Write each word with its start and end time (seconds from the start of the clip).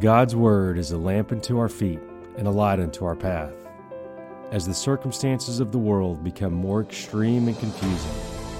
God's 0.00 0.36
Word 0.36 0.78
is 0.78 0.92
a 0.92 0.96
lamp 0.96 1.32
unto 1.32 1.58
our 1.58 1.68
feet 1.68 1.98
and 2.36 2.46
a 2.46 2.52
light 2.52 2.78
unto 2.78 3.04
our 3.04 3.16
path. 3.16 3.52
As 4.52 4.64
the 4.64 4.72
circumstances 4.72 5.58
of 5.58 5.72
the 5.72 5.78
world 5.78 6.22
become 6.22 6.52
more 6.52 6.82
extreme 6.82 7.48
and 7.48 7.58
confusing, 7.58 8.12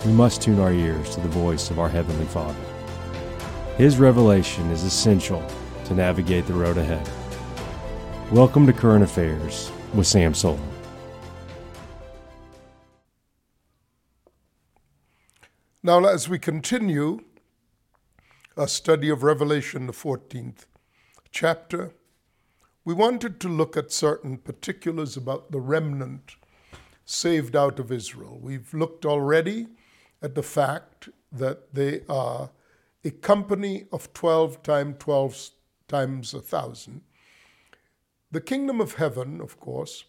we 0.04 0.10
must 0.10 0.42
tune 0.42 0.58
our 0.58 0.72
ears 0.72 1.14
to 1.14 1.20
the 1.20 1.28
voice 1.28 1.70
of 1.70 1.78
our 1.78 1.88
Heavenly 1.88 2.24
Father. 2.24 2.58
His 3.76 3.98
revelation 3.98 4.68
is 4.72 4.82
essential 4.82 5.40
to 5.84 5.94
navigate 5.94 6.48
the 6.48 6.54
road 6.54 6.76
ahead. 6.76 7.08
Welcome 8.32 8.66
to 8.66 8.72
Current 8.72 9.04
Affairs 9.04 9.70
with 9.94 10.08
Sam 10.08 10.32
Soleyn. 10.32 10.58
Now, 15.84 16.04
as 16.04 16.28
we 16.28 16.40
continue 16.40 17.20
a 18.56 18.66
study 18.66 19.08
of 19.08 19.22
Revelation, 19.22 19.86
the 19.86 19.92
14th 19.92 20.64
chapter, 21.30 21.92
we 22.84 22.94
wanted 22.94 23.40
to 23.40 23.48
look 23.48 23.76
at 23.76 23.92
certain 23.92 24.38
particulars 24.38 25.16
about 25.16 25.52
the 25.52 25.60
remnant 25.60 26.36
saved 27.04 27.56
out 27.56 27.78
of 27.78 27.92
Israel. 27.92 28.38
We've 28.40 28.72
looked 28.72 29.04
already 29.04 29.68
at 30.22 30.34
the 30.34 30.42
fact 30.42 31.08
that 31.30 31.74
they 31.74 32.02
are 32.08 32.50
a 33.04 33.10
company 33.10 33.86
of 33.92 34.12
12 34.12 34.62
times 34.62 34.96
12 34.98 35.50
times 35.86 36.34
a 36.34 36.40
thousand. 36.40 37.02
The 38.30 38.40
kingdom 38.40 38.80
of 38.80 38.94
heaven, 38.94 39.40
of 39.40 39.58
course, 39.58 40.04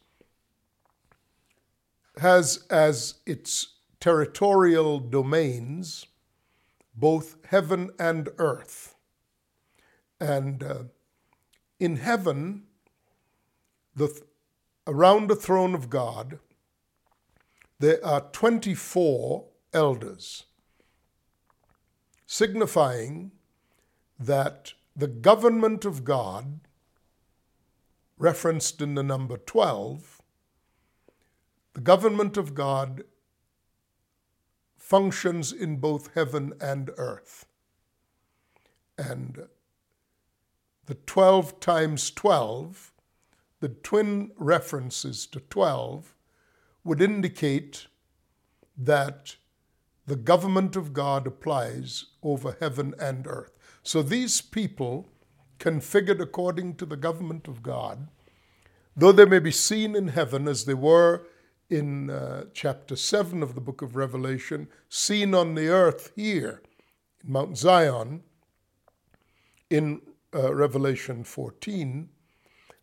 has 2.17 2.65
as 2.69 3.15
its 3.25 3.75
territorial 3.99 4.99
domains 4.99 6.05
both 6.95 7.38
heaven 7.45 7.91
and 7.97 8.29
earth. 8.38 8.95
And 10.19 10.63
uh, 10.63 10.83
in 11.79 11.97
heaven, 11.97 12.63
the, 13.95 14.21
around 14.85 15.27
the 15.27 15.35
throne 15.35 15.73
of 15.73 15.89
God, 15.89 16.39
there 17.80 18.05
are 18.05 18.22
24 18.31 19.45
elders, 19.73 20.45
signifying 22.25 23.31
that 24.19 24.73
the 24.95 25.07
government 25.07 25.85
of 25.85 26.03
God, 26.03 26.59
referenced 28.17 28.81
in 28.81 28.95
the 28.95 29.03
number 29.03 29.38
12, 29.38 30.22
the 31.73 31.81
government 31.81 32.35
of 32.35 32.53
God 32.53 33.03
functions 34.77 35.53
in 35.53 35.77
both 35.77 36.13
heaven 36.16 36.52
and 36.59 36.89
earth. 36.97 37.45
And 38.97 39.47
the 40.89 40.95
12 40.95 41.59
times 41.59 42.09
12, 42.09 42.91
the 43.59 43.69
twin 43.69 44.31
references 44.37 45.27
to 45.27 45.39
12, 45.39 46.15
would 46.83 46.99
indicate 46.99 47.85
that 48.75 49.35
the 50.07 50.15
government 50.15 50.75
of 50.75 50.91
God 50.91 51.27
applies 51.27 52.05
over 52.23 52.57
heaven 52.59 52.95
and 52.99 53.27
earth. 53.27 53.51
So 53.83 54.01
these 54.01 54.41
people, 54.41 55.07
configured 55.59 56.19
according 56.19 56.77
to 56.77 56.87
the 56.87 56.97
government 56.97 57.47
of 57.47 57.61
God, 57.61 58.07
though 58.97 59.11
they 59.11 59.25
may 59.25 59.37
be 59.37 59.51
seen 59.51 59.95
in 59.95 60.07
heaven 60.07 60.47
as 60.47 60.65
they 60.65 60.73
were 60.73 61.27
in 61.69 62.09
uh, 62.09 62.45
chapter 62.51 62.95
7 62.95 63.43
of 63.43 63.53
the 63.53 63.61
book 63.61 63.83
of 63.83 63.95
Revelation, 63.95 64.67
seen 64.89 65.35
on 65.35 65.53
the 65.53 65.67
earth 65.67 66.11
here 66.15 66.63
in 67.23 67.31
Mount 67.31 67.59
Zion, 67.59 68.23
in 69.69 70.01
uh, 70.33 70.53
Revelation 70.53 71.23
14, 71.23 72.09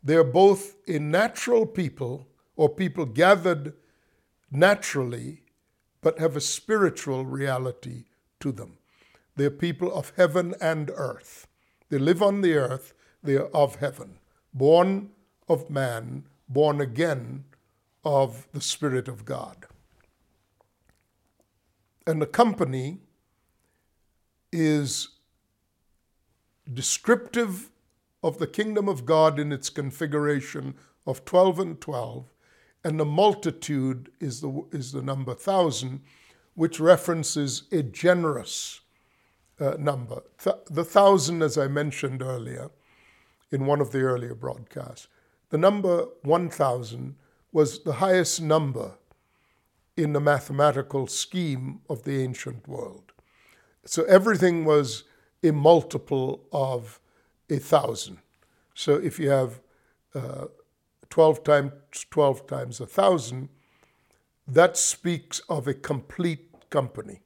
they're 0.03 0.25
both 0.25 0.77
a 0.89 0.99
natural 0.99 1.67
people 1.67 2.29
or 2.57 2.69
people 2.69 3.05
gathered 3.05 3.75
naturally, 4.51 5.43
but 6.01 6.19
have 6.19 6.37
a 6.37 6.41
spiritual 6.41 7.25
reality 7.27 8.05
to 8.41 8.53
them. 8.53 8.79
They're 9.37 9.51
people 9.51 9.93
of 9.93 10.13
heaven 10.17 10.55
and 10.61 10.91
earth. 10.95 11.47
They 11.89 11.99
live 11.99 12.23
on 12.23 12.41
the 12.41 12.55
earth, 12.55 12.95
they 13.23 13.37
are 13.37 13.49
of 13.49 13.77
heaven, 13.77 14.19
born 14.55 15.11
of 15.49 15.69
man, 15.71 16.25
born 16.49 16.81
again 16.81 17.45
of 18.05 18.47
the 18.53 18.61
Spirit 18.61 19.09
of 19.09 19.25
God. 19.25 19.67
And 22.07 22.23
the 22.23 22.27
company 22.27 22.99
is 24.53 25.09
descriptive 26.73 27.71
of 28.23 28.39
the 28.39 28.47
kingdom 28.47 28.89
of 28.89 29.07
God 29.07 29.39
in 29.39 29.53
its 29.53 29.71
configuration 29.71 30.75
of 31.07 31.25
12 31.25 31.61
and 31.61 31.81
12, 31.81 32.25
and 32.85 32.99
the 32.99 33.05
multitude 33.05 34.11
is 34.21 34.41
the, 34.41 34.65
is 34.73 34.93
the 34.93 35.03
number 35.03 35.35
thousand, 35.35 36.01
which 36.55 36.81
references 36.81 37.65
a 37.73 37.83
generous 37.83 38.81
uh, 39.61 39.75
number. 39.79 40.23
Th- 40.43 40.57
the 40.71 40.85
thousand, 40.85 41.43
as 41.43 41.57
I 41.57 41.69
mentioned 41.69 42.23
earlier 42.23 42.71
in 43.51 43.67
one 43.67 43.81
of 43.81 43.93
the 43.93 44.01
earlier 44.01 44.35
broadcasts, 44.35 45.09
the 45.51 45.59
number 45.59 46.07
1,000 46.23 47.17
was 47.53 47.85
the 47.85 47.95
highest 47.95 48.43
number 48.43 48.93
in 49.97 50.13
the 50.13 50.21
mathematical 50.21 51.07
scheme 51.07 51.81
of 51.89 52.03
the 52.03 52.23
ancient 52.23 52.69
world. 52.69 53.13
So 53.85 54.05
everything 54.05 54.65
was 54.65 55.05
a 55.43 55.53
multiple 55.53 56.47
of 56.53 57.01
a 57.49 57.59
thousand. 57.59 58.19
So 58.75 58.97
if 58.97 59.19
you 59.19 59.31
have 59.31 59.61
uh, 60.15 60.47
12 61.11 61.45
times 61.45 61.73
12 62.11 62.47
times 62.47 62.81
a 62.81 62.87
thousand, 62.87 63.49
that 64.47 64.77
speaks 64.77 65.41
of 65.49 65.67
a 65.67 65.75
complete 65.75 66.71
company. 66.71 67.21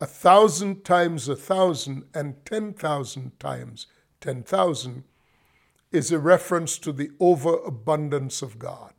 A 0.00 0.06
thousand 0.06 0.84
times 0.84 1.28
a 1.28 1.36
thousand 1.36 2.04
and 2.14 2.44
10,000 2.46 3.38
times 3.38 3.86
10,000 4.20 5.04
is 5.92 6.12
a 6.12 6.18
reference 6.18 6.78
to 6.78 6.92
the 6.92 7.10
overabundance 7.20 8.42
of 8.42 8.58
God. 8.58 8.92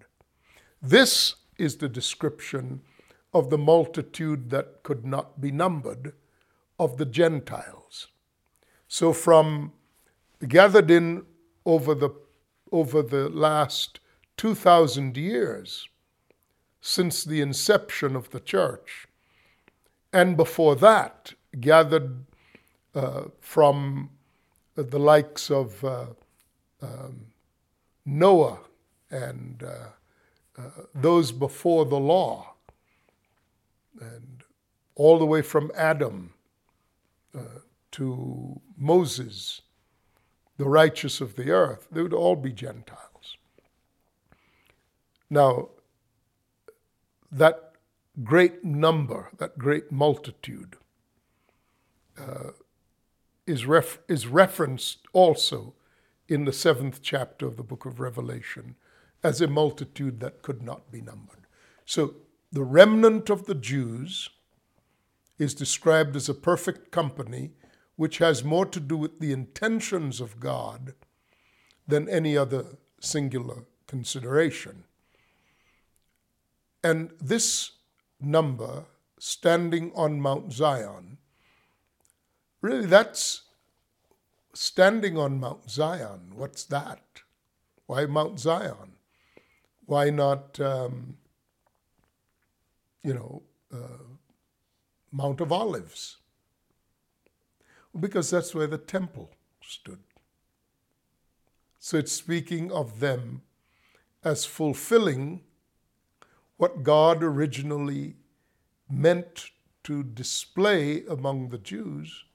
This 0.82 1.36
is 1.58 1.78
the 1.78 1.90
description 1.90 2.82
of 3.34 3.50
the 3.50 3.58
multitude 3.58 4.50
that 4.50 4.84
could 4.84 5.06
not 5.06 5.40
be 5.40 5.52
numbered 5.52 6.14
of 6.81 6.97
the 6.97 7.06
Gentiles. 7.06 8.08
So, 8.88 9.14
from 9.14 9.74
gathered 10.47 10.90
in 10.90 11.24
over 11.64 11.94
the, 11.94 12.09
over 12.72 13.03
the 13.03 13.30
last 13.30 14.00
2,000 14.38 15.16
years 15.16 15.88
since 16.81 17.24
the 17.24 17.40
inception 17.40 18.16
of 18.16 18.31
the 18.31 18.40
church, 18.40 19.06
and 20.12 20.36
before 20.36 20.75
that, 20.75 21.36
gathered 21.59 22.25
uh, 22.96 23.25
from 23.40 24.09
the 24.74 24.97
likes 24.97 25.52
of 25.52 25.86
uh, 25.86 26.08
um, 26.81 27.28
Noah 28.08 28.58
and 29.12 29.62
uh, 29.64 30.59
uh, 30.59 30.70
those 30.96 31.31
before 31.31 31.86
the 31.86 32.00
law, 32.00 32.56
and 34.00 34.44
all 34.96 35.20
the 35.20 35.28
way 35.28 35.44
from 35.44 35.72
Adam 35.75 36.34
uh, 37.38 37.59
to 37.92 38.62
Moses, 38.78 39.62
the 40.58 40.68
righteous 40.68 41.22
of 41.22 41.36
the 41.36 41.52
earth, 41.52 41.88
they 41.92 42.02
would 42.02 42.14
all 42.14 42.36
be 42.36 42.52
Gentiles. 42.52 43.38
Now, 45.30 45.70
that 47.31 47.72
great 48.24 48.64
number, 48.64 49.30
that 49.38 49.58
great 49.58 49.91
multitude, 49.91 50.75
uh, 52.20 52.52
is, 53.47 53.66
ref- 53.66 54.00
is 54.08 54.28
referenced 54.28 55.00
also 55.14 55.74
in 56.28 56.46
the 56.46 56.53
seventh 56.53 57.02
chapter 57.02 57.46
of 57.46 57.58
the 57.58 57.64
book 57.64 57.85
of 57.85 58.00
Revelation 58.00 58.76
as 59.23 59.41
a 59.41 59.47
multitude 59.47 60.20
that 60.20 60.41
could 60.41 60.61
not 60.61 60.91
be 60.91 61.02
numbered. 61.02 61.46
So 61.85 62.16
the 62.52 62.64
remnant 62.64 63.29
of 63.29 63.46
the 63.46 63.56
Jews 63.56 64.29
is 65.41 65.55
described 65.55 66.16
as 66.16 66.29
a 66.29 66.35
perfect 66.35 66.91
company 66.91 67.49
which 67.96 68.20
has 68.20 68.43
more 68.43 68.66
to 68.67 68.79
do 68.79 68.96
with 68.96 69.20
the 69.20 69.32
intentions 69.32 70.22
of 70.22 70.40
God 70.40 70.93
than 71.88 72.08
any 72.08 72.38
other 72.38 72.78
singular 72.99 73.66
consideration. 73.88 74.84
And 76.84 77.09
this 77.20 77.72
number, 78.20 78.85
standing 79.17 79.91
on 79.96 80.22
Mount 80.22 80.53
Zion, 80.53 81.17
really 82.61 82.85
that's 82.85 83.41
standing 84.53 85.17
on 85.17 85.40
Mount 85.40 85.72
Zion. 85.72 86.34
What's 86.35 86.66
that? 86.66 87.02
Why 87.87 88.05
Mount 88.05 88.40
Zion? 88.40 88.94
Why 89.87 90.11
not, 90.11 90.59
um, 90.59 91.17
you 93.03 93.16
know, 93.16 93.41
uh, 93.73 94.10
Mount 95.11 95.41
of 95.41 95.52
Olives? 95.52 96.17
Because 97.99 98.29
that's 98.29 98.55
where 98.55 98.67
the 98.67 98.78
temple 98.78 99.31
stood. 99.61 99.99
So 101.79 101.97
it's 101.97 102.11
speaking 102.11 102.72
of 102.72 102.99
them 102.99 103.41
as 104.23 104.46
fulfilling 104.46 105.41
what 106.58 106.84
God 106.84 107.23
originally 107.23 108.16
meant 108.90 109.49
to 109.84 110.03
display 110.03 111.03
among 111.05 111.49
the 111.49 111.58
Jews 111.58 112.25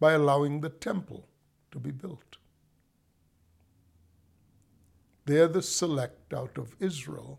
by 0.00 0.12
allowing 0.12 0.60
the 0.60 0.68
temple 0.68 1.28
to 1.70 1.78
be 1.78 1.92
built. 1.92 2.38
They're 5.24 5.48
the 5.48 5.62
select 5.62 6.34
out 6.34 6.58
of 6.58 6.74
Israel 6.80 7.38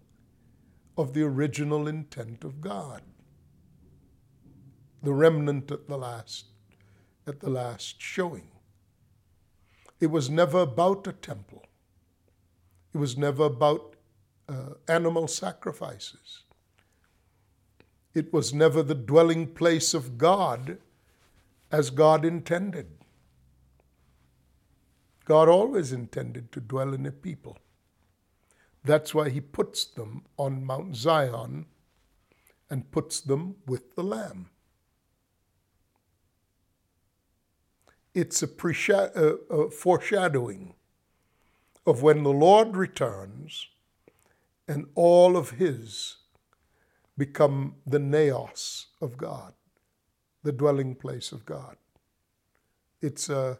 of 0.97 1.13
the 1.13 1.23
original 1.23 1.87
intent 1.87 2.43
of 2.43 2.61
God. 2.61 3.01
The 5.03 5.13
remnant 5.13 5.71
at 5.71 5.87
the 5.87 5.97
last 5.97 6.45
at 7.27 7.39
the 7.39 7.49
last 7.49 8.01
showing. 8.01 8.49
It 9.99 10.07
was 10.07 10.29
never 10.29 10.59
about 10.59 11.07
a 11.07 11.13
temple. 11.13 11.63
It 12.93 12.97
was 12.97 13.17
never 13.17 13.45
about 13.45 13.95
uh, 14.49 14.75
animal 14.87 15.27
sacrifices. 15.27 16.43
It 18.13 18.31
was 18.31 18.53
never 18.53 18.83
the 18.83 18.95
dwelling 18.95 19.47
place 19.47 19.93
of 19.93 20.17
God 20.17 20.77
as 21.71 21.89
God 21.89 22.25
intended. 22.25 22.87
God 25.25 25.47
always 25.47 25.91
intended 25.91 26.51
to 26.51 26.59
dwell 26.59 26.93
in 26.93 27.05
a 27.05 27.11
people. 27.11 27.57
That's 28.83 29.15
why 29.15 29.29
he 29.29 29.39
puts 29.39 29.85
them 29.85 30.25
on 30.37 30.65
Mount 30.65 30.95
Zion 30.95 31.65
and 32.69 32.91
puts 32.91 33.21
them 33.21 33.55
with 33.65 33.95
the 33.95 34.03
Lamb. 34.03 34.49
It's 38.13 38.43
a, 38.43 38.47
a, 39.49 39.69
foreshadowing 39.69 40.75
of 41.85 42.01
when 42.01 42.23
the 42.23 42.29
Lord 42.29 42.77
returns 42.77 43.67
and 44.67 44.85
all 44.95 45.35
of 45.35 45.51
his 45.51 46.17
become 47.17 47.75
the 47.85 47.99
naos 47.99 48.87
of 49.01 49.17
God, 49.17 49.53
the 50.43 50.51
dwelling 50.51 50.95
place 50.95 51.31
of 51.31 51.45
God. 51.45 51.77
It's 53.01 53.29
a, 53.29 53.59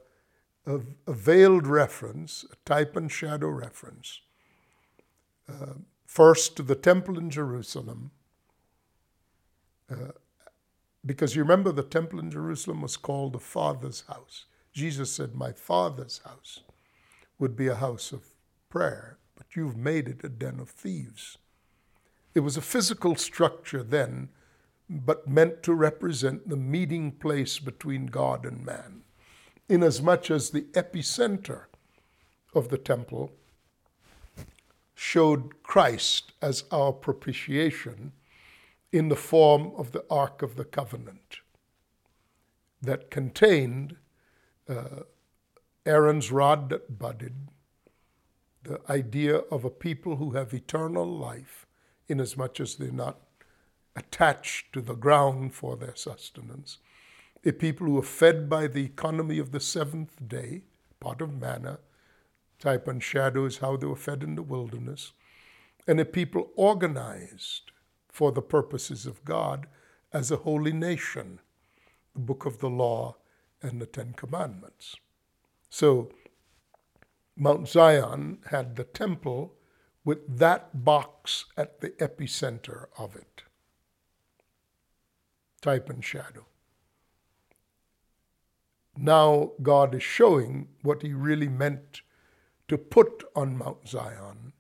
a, 0.65 0.79
a 1.07 1.13
veiled 1.13 1.67
reference, 1.67 2.45
a 2.51 2.55
type 2.65 2.95
and 2.95 3.11
shadow 3.11 3.49
reference 3.49 4.21
uh, 5.49 5.73
first 6.05 6.55
to 6.57 6.63
the 6.63 6.75
temple 6.75 7.17
in 7.17 7.29
Jerusalem, 7.29 8.11
uh, 9.91 10.11
because 11.05 11.35
you 11.35 11.41
remember 11.41 11.71
the 11.71 11.83
temple 11.83 12.19
in 12.19 12.31
Jerusalem 12.31 12.81
was 12.81 12.97
called 12.97 13.33
the 13.33 13.39
Father's 13.39 14.03
house. 14.07 14.45
Jesus 14.71 15.11
said, 15.11 15.35
My 15.35 15.51
Father's 15.51 16.21
house 16.25 16.61
would 17.37 17.55
be 17.55 17.67
a 17.67 17.75
house 17.75 18.11
of 18.11 18.33
prayer, 18.69 19.17
but 19.35 19.55
you've 19.55 19.77
made 19.77 20.07
it 20.07 20.23
a 20.23 20.29
den 20.29 20.59
of 20.59 20.69
thieves. 20.69 21.37
It 22.33 22.39
was 22.39 22.57
a 22.57 22.61
physical 22.61 23.15
structure 23.15 23.83
then, 23.83 24.29
but 24.89 25.27
meant 25.27 25.61
to 25.63 25.73
represent 25.73 26.49
the 26.49 26.57
meeting 26.57 27.11
place 27.11 27.59
between 27.59 28.07
God 28.07 28.45
and 28.45 28.65
man, 28.65 29.03
inasmuch 29.69 30.31
as 30.31 30.49
the 30.49 30.63
epicenter 30.73 31.65
of 32.55 32.69
the 32.69 32.77
temple 32.77 33.31
showed 34.95 35.63
Christ 35.63 36.31
as 36.41 36.63
our 36.71 36.93
propitiation 36.93 38.13
in 38.93 39.09
the 39.09 39.15
form 39.15 39.71
of 39.75 39.91
the 39.91 40.05
Ark 40.07 40.43
of 40.43 40.55
the 40.55 40.63
Covenant 40.63 41.39
that 42.79 43.09
contained 43.09 43.95
uh, 44.69 45.01
Aaron's 45.83 46.31
rod 46.31 46.69
that 46.69 46.99
budded, 46.99 47.49
the 48.61 48.79
idea 48.87 49.37
of 49.37 49.65
a 49.65 49.69
people 49.71 50.17
who 50.17 50.31
have 50.31 50.53
eternal 50.53 51.07
life, 51.07 51.65
inasmuch 52.07 52.59
as 52.59 52.75
they're 52.75 52.91
not 52.91 53.19
attached 53.95 54.71
to 54.73 54.81
the 54.81 54.93
ground 54.93 55.55
for 55.55 55.75
their 55.75 55.95
sustenance, 55.95 56.77
a 57.43 57.51
people 57.51 57.87
who 57.87 57.97
are 57.97 58.03
fed 58.03 58.47
by 58.47 58.67
the 58.67 58.85
economy 58.85 59.39
of 59.39 59.51
the 59.51 59.59
seventh 59.59 60.15
day, 60.27 60.61
pot 60.99 61.19
of 61.19 61.41
manna, 61.41 61.79
type 62.59 62.87
and 62.87 63.01
shadow 63.01 63.45
is 63.45 63.57
how 63.57 63.75
they 63.75 63.87
were 63.87 63.95
fed 63.95 64.21
in 64.21 64.35
the 64.35 64.43
wilderness, 64.43 65.13
and 65.87 65.99
a 65.99 66.05
people 66.05 66.51
organized 66.55 67.72
for 68.13 68.31
the 68.31 68.43
purposes 68.43 69.07
of 69.07 69.25
God 69.25 69.65
as 70.13 70.29
a 70.29 70.37
holy 70.37 70.71
nation, 70.71 71.39
the 72.13 72.19
book 72.19 72.45
of 72.45 72.59
the 72.59 72.69
law 72.69 73.15
and 73.63 73.81
the 73.81 73.87
Ten 73.87 74.13
Commandments. 74.13 74.95
So 75.67 76.11
Mount 77.35 77.67
Zion 77.67 78.37
had 78.51 78.75
the 78.75 78.83
temple 78.83 79.55
with 80.05 80.37
that 80.37 80.85
box 80.85 81.45
at 81.57 81.81
the 81.81 81.89
epicenter 81.89 82.85
of 82.99 83.15
it. 83.15 83.41
Type 85.59 85.89
and 85.89 86.05
shadow. 86.05 86.45
Now 88.95 89.53
God 89.63 89.95
is 89.95 90.03
showing 90.03 90.67
what 90.83 91.01
he 91.01 91.13
really 91.13 91.47
meant 91.47 92.01
to 92.67 92.77
put 92.77 93.23
on 93.35 93.57
Mount 93.57 93.87
Zion 93.87 94.53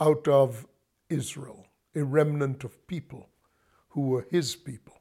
out 0.00 0.26
of 0.26 0.66
Israel, 1.08 1.66
a 1.94 2.04
remnant 2.04 2.64
of 2.64 2.86
people 2.86 3.28
who 3.88 4.02
were 4.02 4.26
his 4.30 4.56
people. 4.56 5.00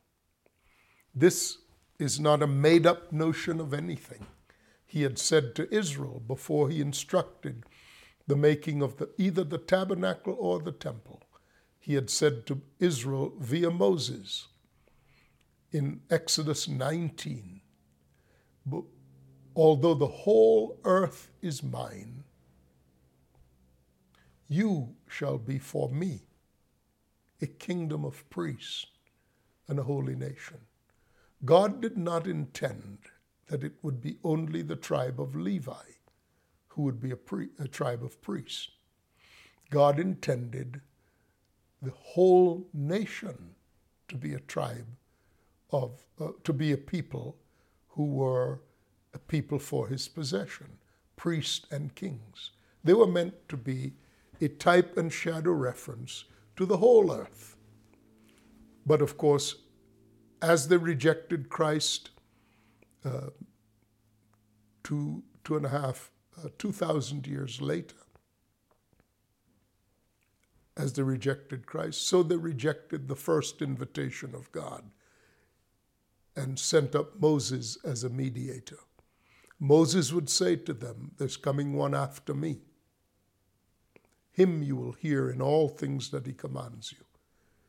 This 1.15 1.57
is 1.99 2.19
not 2.19 2.41
a 2.41 2.47
made 2.47 2.85
up 2.85 3.11
notion 3.11 3.59
of 3.59 3.73
anything. 3.73 4.25
He 4.85 5.03
had 5.03 5.17
said 5.17 5.55
to 5.55 5.73
Israel 5.73 6.21
before 6.25 6.69
he 6.69 6.81
instructed 6.81 7.65
the 8.27 8.35
making 8.35 8.81
of 8.81 8.97
the, 8.97 9.09
either 9.17 9.43
the 9.43 9.57
tabernacle 9.57 10.35
or 10.39 10.59
the 10.59 10.71
temple. 10.71 11.21
He 11.79 11.95
had 11.95 12.09
said 12.09 12.45
to 12.47 12.61
Israel 12.79 13.33
via 13.39 13.71
Moses 13.71 14.47
in 15.71 16.01
Exodus 16.09 16.67
19 16.67 17.61
although 19.55 19.93
the 19.93 20.07
whole 20.07 20.79
earth 20.83 21.29
is 21.41 21.63
mine, 21.63 22.23
you 24.47 24.95
shall 25.07 25.37
be 25.37 25.57
for 25.57 25.89
me 25.89 26.21
a 27.43 27.47
kingdom 27.47 28.05
of 28.05 28.27
priests 28.29 28.87
and 29.67 29.77
a 29.77 29.83
holy 29.83 30.15
nation. 30.15 30.57
God 31.43 31.81
did 31.81 31.97
not 31.97 32.25
intend 32.25 32.99
that 33.47 33.63
it 33.63 33.73
would 33.81 34.01
be 34.01 34.17
only 34.23 34.61
the 34.61 34.77
tribe 34.77 35.19
of 35.19 35.35
Levi 35.35 35.87
who 36.69 36.83
would 36.83 37.01
be 37.01 37.11
a, 37.11 37.17
a 37.59 37.67
tribe 37.67 38.01
of 38.03 38.21
priests. 38.21 38.69
God 39.69 39.99
intended 39.99 40.81
the 41.81 41.91
whole 41.91 42.65
nation 42.73 43.55
to 44.07 44.15
be 44.15 44.33
a 44.33 44.39
tribe 44.39 44.87
of, 45.71 46.05
uh, 46.21 46.29
to 46.45 46.53
be 46.53 46.71
a 46.71 46.77
people 46.77 47.35
who 47.89 48.05
were 48.05 48.61
a 49.13 49.19
people 49.19 49.59
for 49.59 49.89
his 49.89 50.07
possession, 50.07 50.77
priests 51.17 51.65
and 51.69 51.93
kings. 51.93 52.51
They 52.83 52.93
were 52.93 53.07
meant 53.07 53.49
to 53.49 53.57
be 53.57 53.93
a 54.41 54.47
type 54.47 54.97
and 54.97 55.11
shadow 55.11 55.51
reference 55.51 56.25
to 56.55 56.65
the 56.65 56.77
whole 56.77 57.11
earth. 57.11 57.55
But 58.85 59.01
of 59.01 59.17
course, 59.17 59.55
as 60.41 60.67
they 60.67 60.77
rejected 60.77 61.49
Christ 61.49 62.09
uh, 63.05 63.29
two, 64.83 65.23
two 65.43 65.55
and 65.57 65.65
a 65.65 65.69
half, 65.69 66.11
uh, 66.37 66.49
two 66.57 66.71
thousand 66.71 67.27
years 67.27 67.61
later, 67.61 67.95
as 70.75 70.93
they 70.93 71.03
rejected 71.03 71.65
Christ, 71.65 72.07
so 72.07 72.23
they 72.23 72.35
rejected 72.35 73.07
the 73.07 73.15
first 73.15 73.61
invitation 73.61 74.33
of 74.33 74.51
God 74.51 74.89
and 76.35 76.57
sent 76.57 76.95
up 76.95 77.21
Moses 77.21 77.77
as 77.83 78.03
a 78.03 78.09
mediator. 78.09 78.79
Moses 79.59 80.11
would 80.11 80.29
say 80.29 80.55
to 80.55 80.73
them, 80.73 81.11
There's 81.17 81.37
coming 81.37 81.73
one 81.73 81.93
after 81.93 82.33
me. 82.33 82.61
Him 84.33 84.63
you 84.63 84.75
will 84.75 84.93
hear 84.93 85.29
in 85.29 85.41
all 85.41 85.69
things 85.69 86.09
that 86.09 86.25
he 86.25 86.33
commands 86.33 86.91
you. 86.91 87.05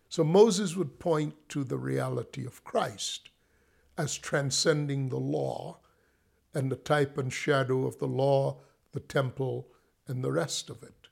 So 0.08 0.24
Moses 0.24 0.76
would 0.76 0.98
point 0.98 1.34
to 1.50 1.62
the 1.62 1.76
reality 1.76 2.46
of 2.46 2.64
Christ 2.64 3.28
as 3.98 4.16
transcending 4.16 5.10
the 5.10 5.18
law 5.18 5.78
and 6.54 6.72
the 6.72 6.76
type 6.76 7.18
and 7.18 7.32
shadow 7.32 7.86
of 7.86 7.98
the 7.98 8.08
law, 8.08 8.58
the 8.92 9.00
temple, 9.00 9.68
and 10.08 10.24
the 10.24 10.32
rest 10.32 10.70
of 10.70 10.82
it. 10.82 11.08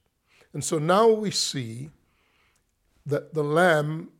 And 0.54 0.64
so 0.64 0.78
now 0.78 1.08
we 1.08 1.30
see 1.30 1.90
that 3.04 3.34
the 3.34 3.44
Lamb 3.44 4.10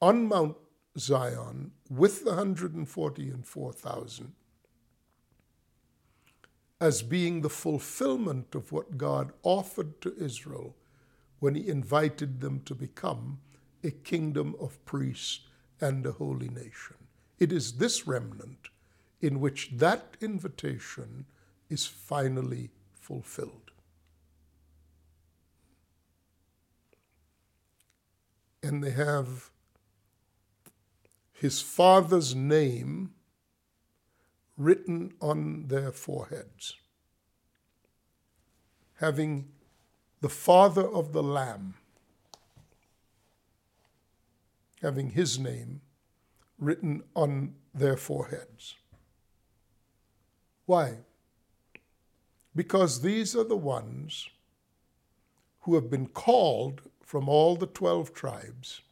on 0.00 0.28
Mount 0.28 0.56
Zion 0.98 1.72
with 1.90 2.24
the 2.24 2.30
140 2.30 3.30
and 3.30 3.46
4,000 3.46 4.34
as 6.82 7.00
being 7.00 7.42
the 7.42 7.48
fulfillment 7.48 8.56
of 8.56 8.72
what 8.72 8.98
God 8.98 9.32
offered 9.44 10.00
to 10.00 10.12
Israel 10.18 10.74
when 11.38 11.54
He 11.54 11.68
invited 11.68 12.40
them 12.40 12.60
to 12.64 12.74
become 12.74 13.38
a 13.84 13.92
kingdom 13.92 14.56
of 14.58 14.84
priests 14.84 15.46
and 15.80 16.04
a 16.04 16.10
holy 16.10 16.48
nation. 16.48 16.96
It 17.38 17.52
is 17.52 17.74
this 17.74 18.08
remnant 18.08 18.68
in 19.20 19.38
which 19.38 19.70
that 19.76 20.16
invitation 20.20 21.26
is 21.70 21.86
finally 21.86 22.70
fulfilled. 22.94 23.70
And 28.60 28.82
they 28.82 28.90
have 28.90 29.50
his 31.32 31.60
father's 31.60 32.34
name 32.34 33.14
written 34.56 35.12
on 35.20 35.66
their 35.68 35.92
foreheads, 35.92 36.76
having 38.96 39.48
the 40.20 40.28
father 40.28 40.86
of 40.86 41.12
the 41.12 41.22
Lamb, 41.22 41.74
having 44.80 45.10
his 45.10 45.38
name 45.38 45.80
written 46.58 47.02
on 47.14 47.54
their 47.74 47.96
foreheads. 47.96 48.76
Why? 50.66 50.98
Because 52.54 53.00
these 53.00 53.34
are 53.34 53.44
the 53.44 53.56
ones 53.56 54.28
who 55.62 55.74
have 55.74 55.90
been 55.90 56.06
called 56.06 56.82
from 57.04 57.28
all 57.28 57.56
the 57.56 57.66
12 57.66 58.12
tribes. 58.12 58.82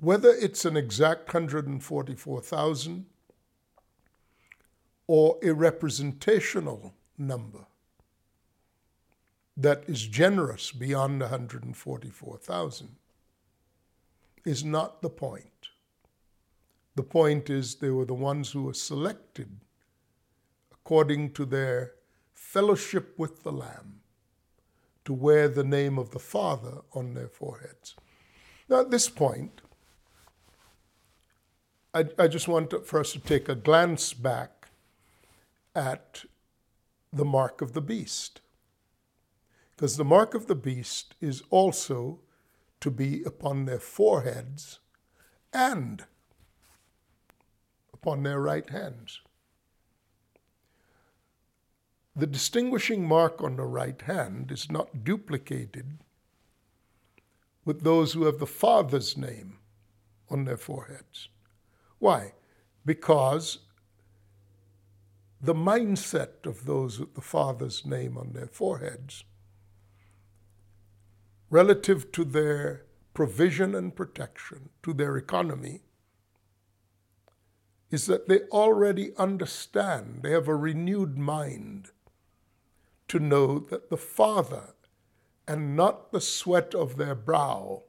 Whether 0.00 0.30
it's 0.30 0.64
an 0.64 0.78
exact 0.78 1.32
144,000 1.32 3.04
or 5.06 5.38
a 5.42 5.52
representational 5.52 6.94
number 7.18 7.66
that 9.58 9.84
is 9.86 10.06
generous 10.06 10.72
beyond 10.72 11.20
144,000 11.20 12.96
is 14.46 14.64
not 14.64 15.02
the 15.02 15.10
point. 15.10 15.68
The 16.94 17.02
point 17.02 17.50
is 17.50 17.74
they 17.74 17.90
were 17.90 18.06
the 18.06 18.14
ones 18.14 18.52
who 18.52 18.62
were 18.62 18.74
selected 18.74 19.60
according 20.72 21.32
to 21.32 21.44
their 21.44 21.92
fellowship 22.32 23.18
with 23.18 23.42
the 23.42 23.52
Lamb 23.52 24.00
to 25.04 25.12
wear 25.12 25.46
the 25.46 25.64
name 25.64 25.98
of 25.98 26.10
the 26.10 26.18
Father 26.18 26.78
on 26.94 27.12
their 27.12 27.28
foreheads. 27.28 27.96
Now, 28.66 28.80
at 28.80 28.90
this 28.90 29.10
point, 29.10 29.60
I, 31.92 32.06
I 32.18 32.28
just 32.28 32.46
want 32.46 32.70
to, 32.70 32.80
for 32.80 33.00
us 33.00 33.12
to 33.12 33.18
take 33.18 33.48
a 33.48 33.54
glance 33.54 34.12
back 34.12 34.68
at 35.74 36.24
the 37.12 37.24
mark 37.24 37.60
of 37.60 37.72
the 37.72 37.80
beast. 37.80 38.40
Because 39.74 39.96
the 39.96 40.04
mark 40.04 40.34
of 40.34 40.46
the 40.46 40.54
beast 40.54 41.14
is 41.20 41.42
also 41.50 42.20
to 42.80 42.90
be 42.90 43.22
upon 43.24 43.64
their 43.64 43.80
foreheads 43.80 44.78
and 45.52 46.04
upon 47.92 48.22
their 48.22 48.40
right 48.40 48.68
hands. 48.68 49.20
The 52.14 52.26
distinguishing 52.26 53.06
mark 53.06 53.42
on 53.42 53.56
the 53.56 53.64
right 53.64 54.00
hand 54.02 54.50
is 54.52 54.70
not 54.70 55.04
duplicated 55.04 55.98
with 57.64 57.82
those 57.82 58.12
who 58.12 58.24
have 58.24 58.38
the 58.38 58.46
Father's 58.46 59.16
name 59.16 59.58
on 60.28 60.44
their 60.44 60.56
foreheads. 60.56 61.28
Why? 62.00 62.32
Because 62.84 63.58
the 65.40 65.54
mindset 65.54 66.44
of 66.44 66.64
those 66.66 66.98
with 66.98 67.14
the 67.14 67.20
Father's 67.20 67.86
name 67.86 68.18
on 68.18 68.32
their 68.32 68.48
foreheads 68.48 69.22
relative 71.50 72.10
to 72.12 72.24
their 72.24 72.86
provision 73.12 73.74
and 73.74 73.94
protection, 73.94 74.70
to 74.82 74.92
their 74.92 75.16
economy, 75.16 75.82
is 77.90 78.06
that 78.06 78.28
they 78.28 78.40
already 78.52 79.12
understand, 79.16 80.20
they 80.22 80.30
have 80.30 80.48
a 80.48 80.54
renewed 80.54 81.18
mind 81.18 81.90
to 83.08 83.18
know 83.18 83.58
that 83.58 83.90
the 83.90 83.96
Father 83.96 84.74
and 85.46 85.74
not 85.74 86.12
the 86.12 86.20
sweat 86.20 86.74
of 86.74 86.96
their 86.96 87.16
brow, 87.16 87.82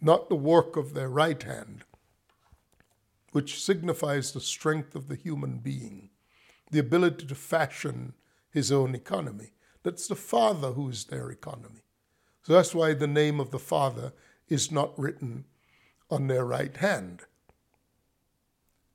not 0.00 0.28
the 0.28 0.34
work 0.34 0.76
of 0.76 0.94
their 0.94 1.10
right 1.10 1.42
hand, 1.42 1.84
which 3.36 3.62
signifies 3.62 4.32
the 4.32 4.40
strength 4.40 4.94
of 4.94 5.08
the 5.08 5.14
human 5.14 5.58
being, 5.58 6.08
the 6.70 6.78
ability 6.78 7.26
to 7.26 7.34
fashion 7.34 8.14
his 8.48 8.72
own 8.72 8.94
economy. 8.94 9.52
That's 9.82 10.08
the 10.08 10.16
Father 10.16 10.68
who 10.70 10.88
is 10.88 11.04
their 11.04 11.28
economy. 11.30 11.82
So 12.44 12.54
that's 12.54 12.74
why 12.74 12.94
the 12.94 13.06
name 13.06 13.38
of 13.38 13.50
the 13.50 13.58
Father 13.58 14.14
is 14.48 14.72
not 14.72 14.98
written 14.98 15.44
on 16.10 16.28
their 16.28 16.46
right 16.46 16.74
hand. 16.78 17.24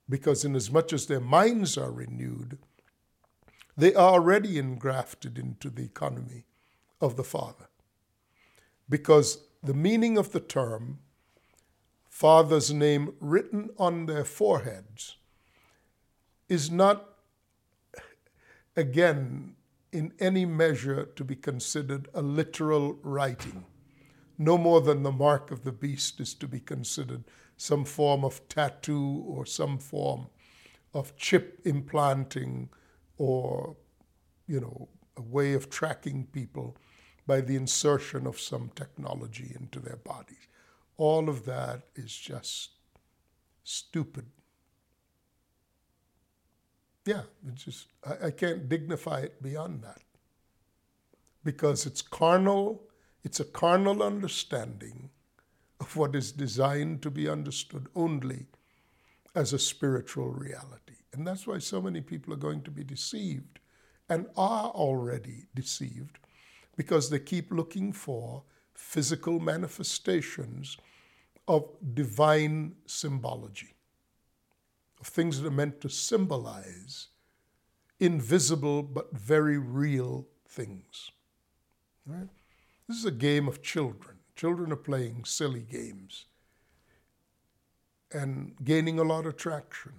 Because 0.10 0.43
inasmuch 0.43 0.91
as 0.91 1.05
their 1.05 1.19
minds 1.19 1.77
are 1.77 1.91
renewed, 1.91 2.57
they 3.77 3.93
are 3.93 4.13
already 4.13 4.57
engrafted 4.57 5.38
into 5.38 5.69
the 5.69 5.83
economy 5.83 6.45
of 7.00 7.15
the 7.15 7.24
Father. 7.24 7.67
Because 8.89 9.43
the 9.62 9.75
meaning 9.75 10.17
of 10.17 10.31
the 10.31 10.39
term, 10.39 10.98
Father's 12.11 12.71
name 12.73 13.13
written 13.21 13.69
on 13.79 14.05
their 14.05 14.25
foreheads, 14.25 15.15
is 16.49 16.69
not, 16.69 17.15
again, 18.75 19.55
in 19.93 20.13
any 20.19 20.45
measure 20.45 21.05
to 21.05 21.23
be 21.23 21.37
considered 21.37 22.09
a 22.13 22.21
literal 22.21 22.99
writing, 23.01 23.65
no 24.37 24.57
more 24.57 24.81
than 24.81 25.03
the 25.03 25.11
mark 25.11 25.51
of 25.51 25.63
the 25.63 25.71
beast 25.71 26.19
is 26.19 26.33
to 26.33 26.49
be 26.49 26.59
considered 26.59 27.23
some 27.55 27.85
form 27.85 28.25
of 28.25 28.45
tattoo 28.49 29.23
or 29.25 29.45
some 29.45 29.77
form 29.77 30.27
of 30.93 31.15
chip 31.15 31.61
implanting 31.63 32.69
or, 33.17 33.77
you 34.47 34.59
know, 34.59 34.89
a 35.15 35.21
way 35.21 35.53
of 35.53 35.69
tracking 35.69 36.25
people 36.25 36.75
by 37.25 37.39
the 37.39 37.55
insertion 37.55 38.27
of 38.27 38.39
some 38.39 38.69
technology 38.75 39.55
into 39.57 39.79
their 39.79 39.95
bodies. 39.95 40.47
All 41.08 41.29
of 41.29 41.46
that 41.46 41.81
is 41.96 42.13
just 42.15 42.72
stupid 43.63 44.25
yeah, 47.05 47.24
it's 47.48 47.63
just, 47.63 47.88
I, 48.05 48.27
I 48.27 48.31
can't 48.31 48.70
dignify 48.70 49.22
it 49.22 49.41
beyond 49.41 49.84
that. 49.84 50.01
Because 51.43 51.86
it's 51.86 52.01
carnal, 52.01 52.84
it's 53.24 53.39
a 53.39 53.46
carnal 53.46 54.03
understanding 54.03 55.10
of 55.79 55.96
what 55.96 56.15
is 56.15 56.31
designed 56.31 57.01
to 57.01 57.10
be 57.10 57.27
understood 57.27 57.88
only 57.96 58.46
as 59.34 59.53
a 59.53 59.60
spiritual 59.60 60.29
reality. 60.29 60.98
And 61.13 61.25
that's 61.25 61.48
why 61.48 61.58
so 61.58 61.81
many 61.81 62.01
people 62.01 62.34
are 62.34 62.38
going 62.38 62.62
to 62.63 62.72
be 62.72 62.84
deceived 62.84 63.60
and 64.08 64.27
are 64.38 64.70
already 64.70 65.48
deceived 65.55 66.20
because 66.77 67.10
they 67.10 67.20
keep 67.20 67.51
looking 67.51 67.91
for 67.91 68.43
physical 68.75 69.39
manifestations 69.39 70.77
of 71.48 71.69
divine 71.93 72.75
symbology 72.86 73.75
of 75.00 75.07
things 75.07 75.41
that 75.41 75.48
are 75.48 75.51
meant 75.51 75.81
to 75.81 75.89
symbolize 75.89 77.07
invisible 78.00 78.83
but 78.83 79.12
very 79.12 79.57
real 79.57 80.27
things. 80.48 81.12
Right? 82.05 82.27
This 82.88 82.98
is 82.98 83.05
a 83.05 83.12
game 83.12 83.48
of 83.48 83.62
children. 83.62 84.17
Children 84.36 84.71
are 84.71 84.77
playing 84.77 85.25
silly 85.25 85.62
games 85.62 86.25
and 88.12 88.55
gaining 88.63 89.00
a 89.00 89.03
lot 89.03 89.25
of 89.25 89.38
traction. 89.38 89.93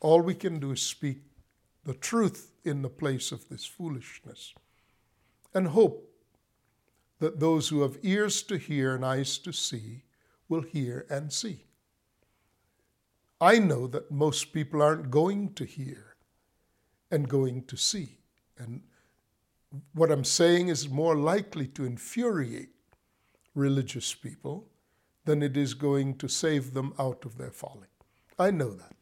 All 0.00 0.20
we 0.20 0.34
can 0.34 0.60
do 0.60 0.72
is 0.72 0.82
speak 0.82 1.18
the 1.84 1.94
truth 1.94 2.52
in 2.64 2.82
the 2.82 2.88
place 2.88 3.32
of 3.32 3.48
this 3.48 3.64
foolishness 3.64 4.54
and 5.54 5.68
hope 5.68 6.07
that 7.18 7.40
those 7.40 7.68
who 7.68 7.82
have 7.82 7.98
ears 8.02 8.42
to 8.44 8.56
hear 8.56 8.94
and 8.94 9.04
eyes 9.04 9.38
to 9.38 9.52
see 9.52 10.04
will 10.48 10.62
hear 10.62 11.06
and 11.10 11.32
see. 11.32 11.64
I 13.40 13.58
know 13.58 13.86
that 13.88 14.10
most 14.10 14.52
people 14.52 14.82
aren't 14.82 15.10
going 15.10 15.54
to 15.54 15.64
hear 15.64 16.16
and 17.10 17.28
going 17.28 17.64
to 17.64 17.76
see. 17.76 18.18
And 18.58 18.82
what 19.94 20.10
I'm 20.10 20.24
saying 20.24 20.68
is 20.68 20.88
more 20.88 21.16
likely 21.16 21.66
to 21.68 21.84
infuriate 21.84 22.70
religious 23.54 24.14
people 24.14 24.68
than 25.24 25.42
it 25.42 25.56
is 25.56 25.74
going 25.74 26.16
to 26.16 26.28
save 26.28 26.74
them 26.74 26.94
out 26.98 27.24
of 27.24 27.36
their 27.36 27.50
folly. 27.50 27.88
I 28.38 28.50
know 28.50 28.72
that. 28.72 28.94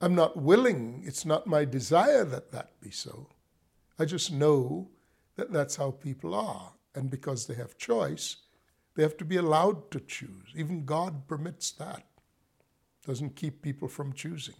I'm 0.00 0.14
not 0.14 0.36
willing, 0.36 1.02
it's 1.06 1.24
not 1.24 1.46
my 1.46 1.64
desire 1.64 2.24
that 2.24 2.52
that 2.52 2.80
be 2.80 2.90
so. 2.90 3.28
I 3.98 4.04
just 4.04 4.32
know 4.32 4.90
that 5.36 5.52
that's 5.52 5.76
how 5.76 5.92
people 5.92 6.34
are. 6.34 6.72
And 6.94 7.10
because 7.10 7.46
they 7.46 7.54
have 7.54 7.76
choice, 7.76 8.36
they 8.94 9.02
have 9.02 9.16
to 9.16 9.24
be 9.24 9.36
allowed 9.36 9.90
to 9.90 10.00
choose. 10.00 10.52
Even 10.54 10.84
God 10.84 11.26
permits 11.26 11.70
that 11.72 12.04
doesn't 13.06 13.36
keep 13.36 13.62
people 13.62 13.88
from 13.88 14.12
choosing. 14.12 14.54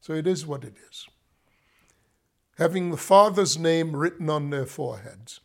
So 0.00 0.12
it 0.12 0.26
is 0.26 0.46
what 0.46 0.64
it 0.64 0.76
is. 0.90 1.06
Having 2.58 2.90
the 2.90 2.96
Father's 2.96 3.58
name 3.58 3.96
written 3.96 4.30
on 4.30 4.50
their 4.50 4.66
foreheads, 4.66 5.40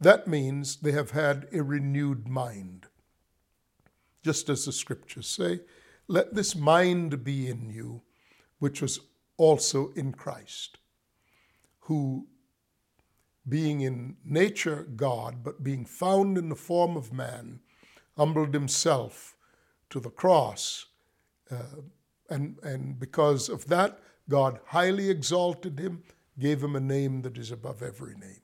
that 0.00 0.26
means 0.26 0.76
they 0.76 0.92
have 0.92 1.12
had 1.12 1.48
a 1.52 1.62
renewed 1.62 2.28
mind. 2.28 2.86
Just 4.22 4.48
as 4.48 4.66
the 4.66 4.72
scriptures 4.72 5.26
say, 5.26 5.60
let 6.06 6.34
this 6.34 6.54
mind 6.54 7.24
be 7.24 7.48
in 7.48 7.70
you, 7.70 8.02
which 8.58 8.82
was 8.82 9.00
also 9.36 9.92
in 9.94 10.12
Christ, 10.12 10.78
who 11.80 12.26
being 13.48 13.80
in 13.80 14.16
nature 14.24 14.86
God, 14.96 15.42
but 15.42 15.62
being 15.62 15.84
found 15.84 16.38
in 16.38 16.48
the 16.48 16.54
form 16.54 16.96
of 16.96 17.12
man, 17.12 17.60
humbled 18.16 18.54
himself 18.54 19.36
to 19.88 20.00
the 20.00 20.10
cross. 20.10 20.86
Uh, 21.50 21.82
and, 22.28 22.58
and 22.62 22.98
because 22.98 23.48
of 23.48 23.66
that, 23.66 23.98
God 24.28 24.60
highly 24.66 25.10
exalted 25.10 25.78
him, 25.78 26.02
gave 26.38 26.62
him 26.62 26.76
a 26.76 26.80
name 26.80 27.22
that 27.22 27.36
is 27.36 27.50
above 27.50 27.82
every 27.82 28.14
name. 28.14 28.42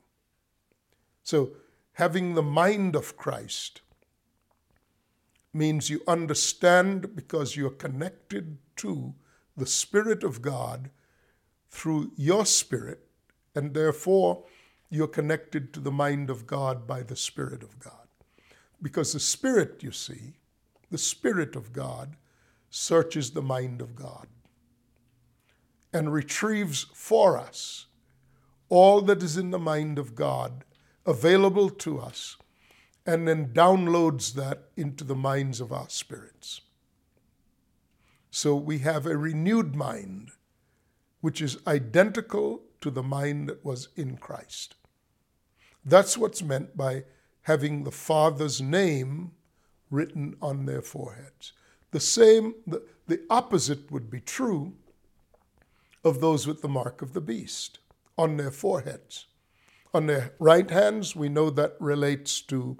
So, 1.22 1.52
having 1.94 2.34
the 2.34 2.42
mind 2.42 2.96
of 2.96 3.16
Christ 3.16 3.80
means 5.52 5.88
you 5.88 6.02
understand 6.06 7.14
because 7.14 7.56
you're 7.56 7.70
connected 7.70 8.58
to 8.76 9.14
the 9.56 9.66
Spirit 9.66 10.22
of 10.22 10.42
God 10.42 10.90
through 11.70 12.12
your 12.16 12.46
spirit, 12.46 13.06
and 13.54 13.74
therefore 13.74 14.44
you're 14.90 15.08
connected 15.08 15.72
to 15.72 15.80
the 15.80 15.90
mind 15.90 16.30
of 16.30 16.46
God 16.46 16.86
by 16.86 17.02
the 17.02 17.16
Spirit 17.16 17.62
of 17.62 17.78
God. 17.78 18.08
Because 18.80 19.12
the 19.12 19.20
Spirit, 19.20 19.82
you 19.82 19.90
see, 19.90 20.34
the 20.90 20.98
Spirit 20.98 21.56
of 21.56 21.72
God, 21.72 22.16
searches 22.70 23.30
the 23.30 23.42
mind 23.42 23.80
of 23.80 23.96
God 23.96 24.28
and 25.92 26.12
retrieves 26.12 26.86
for 26.92 27.38
us 27.38 27.86
all 28.68 29.00
that 29.02 29.22
is 29.22 29.36
in 29.36 29.50
the 29.50 29.58
mind 29.58 29.98
of 29.98 30.14
God 30.14 30.64
available 31.04 31.70
to 31.70 31.98
us 31.98 32.36
and 33.06 33.26
then 33.26 33.52
downloads 33.52 34.34
that 34.34 34.64
into 34.76 35.04
the 35.04 35.14
minds 35.14 35.60
of 35.60 35.72
our 35.72 35.88
spirits. 35.88 36.60
So 38.30 38.56
we 38.56 38.78
have 38.80 39.06
a 39.06 39.16
renewed 39.16 39.74
mind, 39.74 40.32
which 41.20 41.40
is 41.40 41.58
identical 41.66 42.62
to 42.80 42.90
the 42.90 43.02
mind 43.02 43.48
that 43.48 43.64
was 43.64 43.88
in 43.96 44.16
Christ. 44.16 44.74
That's 45.88 46.18
what's 46.18 46.42
meant 46.42 46.76
by 46.76 47.04
having 47.42 47.84
the 47.84 47.92
Father's 47.92 48.60
name 48.60 49.30
written 49.88 50.34
on 50.42 50.66
their 50.66 50.82
foreheads. 50.82 51.52
The 51.92 52.00
same, 52.00 52.56
the, 52.66 52.82
the 53.06 53.20
opposite 53.30 53.90
would 53.92 54.10
be 54.10 54.20
true 54.20 54.74
of 56.02 56.20
those 56.20 56.44
with 56.44 56.60
the 56.60 56.68
mark 56.68 57.02
of 57.02 57.12
the 57.12 57.20
beast 57.20 57.78
on 58.18 58.36
their 58.36 58.50
foreheads. 58.50 59.26
On 59.94 60.08
their 60.08 60.34
right 60.40 60.68
hands, 60.68 61.14
we 61.14 61.28
know 61.28 61.50
that 61.50 61.76
relates 61.78 62.40
to 62.42 62.76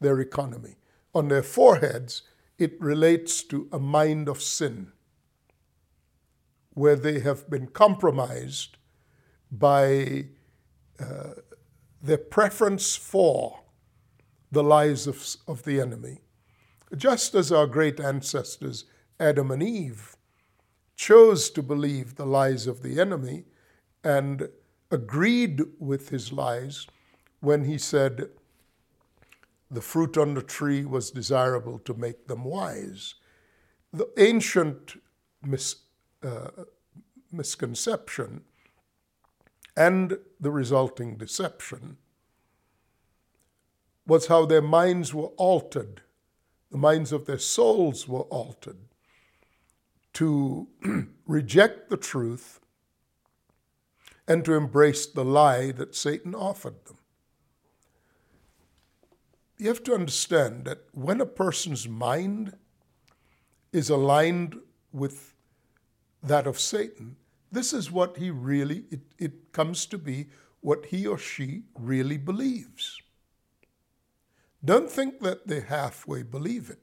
their 0.00 0.20
economy. 0.20 0.76
On 1.14 1.28
their 1.28 1.42
foreheads, 1.42 2.22
it 2.58 2.78
relates 2.78 3.42
to 3.44 3.68
a 3.72 3.78
mind 3.78 4.28
of 4.28 4.42
sin, 4.42 4.92
where 6.74 6.96
they 6.96 7.20
have 7.20 7.48
been 7.48 7.68
compromised 7.68 8.76
by 9.50 10.26
uh, 11.00 11.32
their 12.02 12.18
preference 12.18 12.96
for 12.96 13.60
the 14.50 14.62
lies 14.62 15.06
of, 15.06 15.24
of 15.46 15.64
the 15.64 15.80
enemy, 15.80 16.20
just 16.96 17.34
as 17.34 17.52
our 17.52 17.66
great 17.66 18.00
ancestors, 18.00 18.84
Adam 19.18 19.50
and 19.50 19.62
Eve, 19.62 20.16
chose 20.96 21.50
to 21.50 21.62
believe 21.62 22.16
the 22.16 22.26
lies 22.26 22.66
of 22.66 22.82
the 22.82 23.00
enemy 23.00 23.44
and 24.02 24.48
agreed 24.90 25.62
with 25.78 26.08
his 26.08 26.32
lies 26.32 26.86
when 27.40 27.64
he 27.64 27.78
said 27.78 28.28
the 29.70 29.80
fruit 29.80 30.18
on 30.18 30.34
the 30.34 30.42
tree 30.42 30.84
was 30.84 31.10
desirable 31.10 31.78
to 31.78 31.94
make 31.94 32.26
them 32.26 32.44
wise. 32.44 33.14
The 33.92 34.08
ancient 34.18 35.00
mis, 35.42 35.76
uh, 36.22 36.50
misconception 37.30 38.42
and 39.80 40.18
the 40.38 40.50
resulting 40.50 41.16
deception 41.16 41.96
was 44.06 44.26
how 44.26 44.44
their 44.44 44.60
minds 44.60 45.14
were 45.14 45.32
altered, 45.38 46.02
the 46.70 46.76
minds 46.76 47.12
of 47.12 47.24
their 47.24 47.38
souls 47.38 48.06
were 48.06 48.28
altered 48.40 48.76
to 50.12 50.68
reject 51.26 51.88
the 51.88 51.96
truth 51.96 52.60
and 54.28 54.44
to 54.44 54.52
embrace 54.52 55.06
the 55.06 55.24
lie 55.24 55.72
that 55.72 55.94
Satan 55.94 56.34
offered 56.34 56.84
them. 56.84 56.98
You 59.56 59.68
have 59.68 59.82
to 59.84 59.94
understand 59.94 60.66
that 60.66 60.80
when 60.92 61.22
a 61.22 61.26
person's 61.26 61.88
mind 61.88 62.52
is 63.72 63.88
aligned 63.88 64.58
with 64.92 65.32
that 66.22 66.46
of 66.46 66.60
Satan, 66.60 67.16
this 67.52 67.72
is 67.72 67.90
what 67.90 68.16
he 68.16 68.30
really, 68.30 68.84
it, 68.90 69.00
it 69.18 69.52
comes 69.52 69.86
to 69.86 69.98
be 69.98 70.26
what 70.60 70.86
he 70.86 71.06
or 71.06 71.18
she 71.18 71.62
really 71.78 72.16
believes. 72.16 73.00
Don't 74.64 74.90
think 74.90 75.20
that 75.20 75.46
they 75.46 75.60
halfway 75.60 76.22
believe 76.22 76.70
it. 76.70 76.80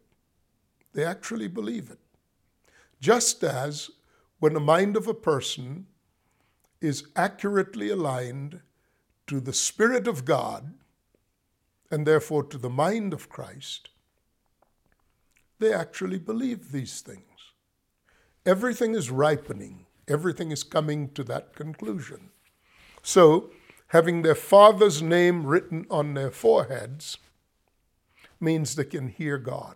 They 0.94 1.06
actually 1.06 1.48
believe 1.48 1.90
it. 1.90 2.00
Just 3.00 3.44
as 3.44 3.92
when 4.40 4.54
the 4.54 4.60
mind 4.60 4.98
of 4.98 5.08
a 5.08 5.14
person 5.14 5.86
is 6.82 7.08
accurately 7.16 7.90
aligned 7.90 8.62
to 9.28 9.40
the 9.40 9.54
Spirit 9.54 10.08
of 10.08 10.26
God, 10.26 10.74
and 11.90 12.06
therefore 12.06 12.44
to 12.44 12.58
the 12.58 12.70
mind 12.70 13.14
of 13.14 13.30
Christ, 13.30 13.90
they 15.60 15.74
actually 15.74 16.20
believe 16.20 16.72
these 16.72 17.02
things. 17.02 17.24
Everything 18.46 18.96
is 18.96 19.10
ripening 19.10 19.87
Everything 20.08 20.52
is 20.52 20.64
coming 20.64 21.10
to 21.10 21.24
that 21.26 21.54
conclusion. 21.54 22.30
So, 23.04 23.52
having 23.88 24.22
their 24.22 24.36
father's 24.36 25.02
name 25.02 25.46
written 25.46 25.86
on 25.90 26.14
their 26.14 26.32
foreheads 26.32 27.18
means 28.40 28.76
they 28.76 28.86
can 28.86 29.10
hear 29.10 29.38
God. 29.38 29.76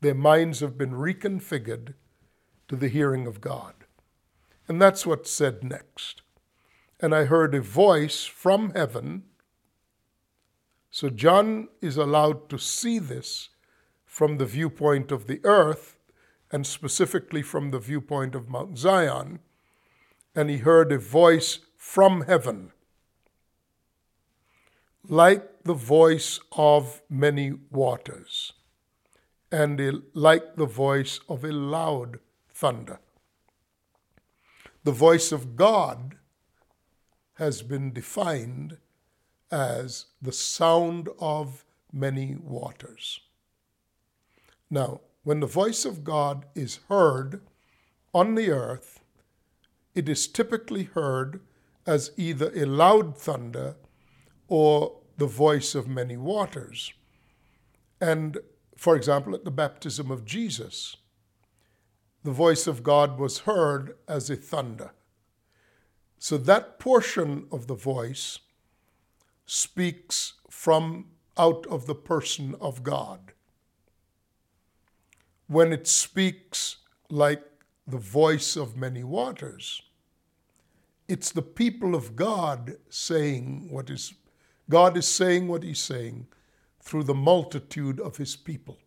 Their 0.00 0.14
minds 0.14 0.60
have 0.60 0.78
been 0.78 0.92
reconfigured 0.92 1.94
to 2.68 2.76
the 2.76 2.88
hearing 2.88 3.26
of 3.26 3.40
God. 3.40 3.74
And 4.68 4.80
that's 4.80 5.06
what's 5.06 5.30
said 5.30 5.62
next. 5.62 6.22
And 7.00 7.14
I 7.14 7.24
heard 7.24 7.54
a 7.54 7.60
voice 7.60 8.24
from 8.24 8.70
heaven. 8.70 9.24
So 10.90 11.08
John 11.08 11.68
is 11.80 11.96
allowed 11.96 12.48
to 12.50 12.58
see 12.58 12.98
this 12.98 13.50
from 14.04 14.38
the 14.38 14.46
viewpoint 14.46 15.12
of 15.12 15.26
the 15.26 15.40
earth 15.44 15.95
and 16.50 16.66
specifically 16.66 17.42
from 17.42 17.70
the 17.70 17.78
viewpoint 17.78 18.34
of 18.34 18.48
Mount 18.48 18.78
Zion, 18.78 19.40
and 20.34 20.50
he 20.50 20.58
heard 20.58 20.92
a 20.92 20.98
voice 20.98 21.60
from 21.76 22.22
heaven, 22.22 22.72
like 25.08 25.64
the 25.64 25.74
voice 25.74 26.40
of 26.52 27.02
many 27.08 27.52
waters, 27.70 28.52
and 29.50 30.02
like 30.14 30.56
the 30.56 30.66
voice 30.66 31.20
of 31.28 31.44
a 31.44 31.52
loud 31.52 32.18
thunder. 32.52 33.00
The 34.84 34.92
voice 34.92 35.32
of 35.32 35.56
God 35.56 36.16
has 37.34 37.62
been 37.62 37.92
defined 37.92 38.78
as 39.50 40.06
the 40.20 40.32
sound 40.32 41.08
of 41.18 41.64
many 41.92 42.36
waters. 42.36 43.20
Now, 44.70 45.00
when 45.26 45.40
the 45.40 45.46
voice 45.48 45.84
of 45.84 46.04
God 46.04 46.46
is 46.54 46.78
heard 46.88 47.40
on 48.14 48.36
the 48.36 48.52
earth, 48.52 49.00
it 49.92 50.08
is 50.08 50.28
typically 50.28 50.84
heard 50.84 51.40
as 51.84 52.12
either 52.16 52.52
a 52.54 52.64
loud 52.64 53.18
thunder 53.18 53.74
or 54.46 55.00
the 55.16 55.26
voice 55.26 55.74
of 55.74 55.88
many 55.88 56.16
waters. 56.16 56.92
And 58.00 58.38
for 58.76 58.94
example, 58.94 59.34
at 59.34 59.44
the 59.44 59.50
baptism 59.50 60.12
of 60.12 60.24
Jesus, 60.24 60.96
the 62.22 62.30
voice 62.30 62.68
of 62.68 62.84
God 62.84 63.18
was 63.18 63.40
heard 63.40 63.96
as 64.06 64.30
a 64.30 64.36
thunder. 64.36 64.92
So 66.20 66.38
that 66.38 66.78
portion 66.78 67.48
of 67.50 67.66
the 67.66 67.74
voice 67.74 68.38
speaks 69.44 70.34
from 70.48 71.06
out 71.36 71.66
of 71.66 71.86
the 71.86 71.96
person 71.96 72.54
of 72.60 72.84
God 72.84 73.32
when 75.46 75.72
it 75.72 75.86
speaks 75.86 76.76
like 77.08 77.42
the 77.86 77.98
voice 77.98 78.56
of 78.56 78.76
many 78.76 79.04
waters. 79.04 79.82
It's 81.08 81.30
the 81.30 81.42
people 81.42 81.94
of 81.94 82.16
God 82.16 82.76
saying 82.88 83.68
what 83.70 83.90
is, 83.90 84.12
God 84.68 84.96
is 84.96 85.06
saying 85.06 85.46
what 85.46 85.62
He's 85.62 85.78
saying 85.78 86.26
through 86.80 87.04
the 87.04 87.14
multitude 87.14 88.00
of 88.00 88.16
His 88.16 88.34
people. 88.34 88.78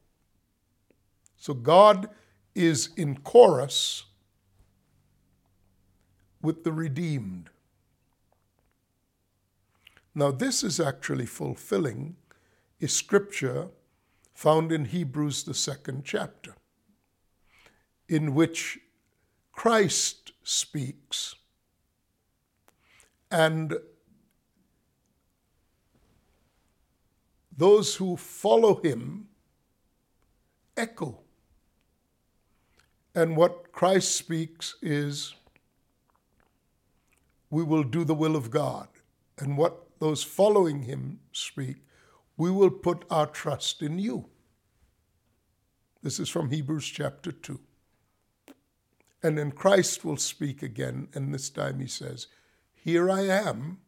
So 1.38 1.54
God 1.54 2.10
is 2.54 2.90
in 2.98 3.18
chorus 3.20 4.04
with 6.42 6.64
the 6.64 6.74
redeemed. 6.74 7.50
Now, 10.14 10.32
this 10.32 10.64
is 10.64 10.80
actually 10.80 11.26
fulfilling 11.26 12.18
a 12.82 12.88
scripture 12.88 13.70
found 14.40 14.72
in 14.72 14.86
Hebrews, 14.86 15.44
the 15.44 15.54
second 15.54 16.06
chapter, 16.06 16.56
in 18.08 18.34
which 18.34 18.80
Christ 19.52 20.32
speaks 20.44 21.36
and 23.30 23.74
those 27.58 27.98
who 27.98 28.16
follow 28.16 28.76
him 28.76 29.28
echo. 30.78 31.20
And 33.14 33.36
what 33.36 33.74
Christ 33.74 34.16
speaks 34.16 34.76
is, 34.82 35.36
we 37.50 37.62
will 37.62 37.84
do 37.84 38.06
the 38.06 38.16
will 38.16 38.38
of 38.38 38.50
God. 38.50 38.88
And 39.38 39.58
what 39.58 40.00
those 40.00 40.24
following 40.24 40.84
him 40.84 41.20
speak, 41.34 41.84
we 42.40 42.50
will 42.50 42.72
put 42.72 43.04
our 43.12 43.28
trust 43.28 43.82
in 43.82 44.00
you. 44.00 44.30
This 46.02 46.22
is 46.22 46.30
from 46.30 46.50
Hebrews 46.50 46.86
chapter 46.86 47.34
2. 47.34 47.60
And 49.22 49.38
then 49.38 49.52
Christ 49.52 50.06
will 50.06 50.16
speak 50.16 50.64
again, 50.64 51.10
and 51.14 51.34
this 51.34 51.50
time 51.50 51.82
he 51.82 51.88
says, 51.88 52.28
Here 52.74 53.12
I 53.12 53.24
am, 53.24 53.80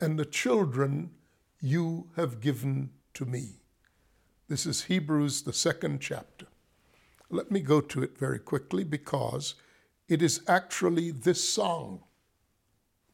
and 0.00 0.18
the 0.18 0.24
children 0.24 1.10
you 1.60 2.08
have 2.16 2.40
given 2.40 2.88
to 3.12 3.26
me. 3.26 3.60
This 4.48 4.64
is 4.64 4.84
Hebrews, 4.84 5.42
the 5.42 5.52
second 5.52 6.00
chapter. 6.00 6.46
Let 7.28 7.50
me 7.50 7.60
go 7.60 7.82
to 7.82 8.02
it 8.02 8.18
very 8.18 8.38
quickly 8.38 8.82
because 8.82 9.56
it 10.08 10.22
is 10.22 10.42
actually 10.48 11.10
this 11.10 11.46
song 11.46 12.04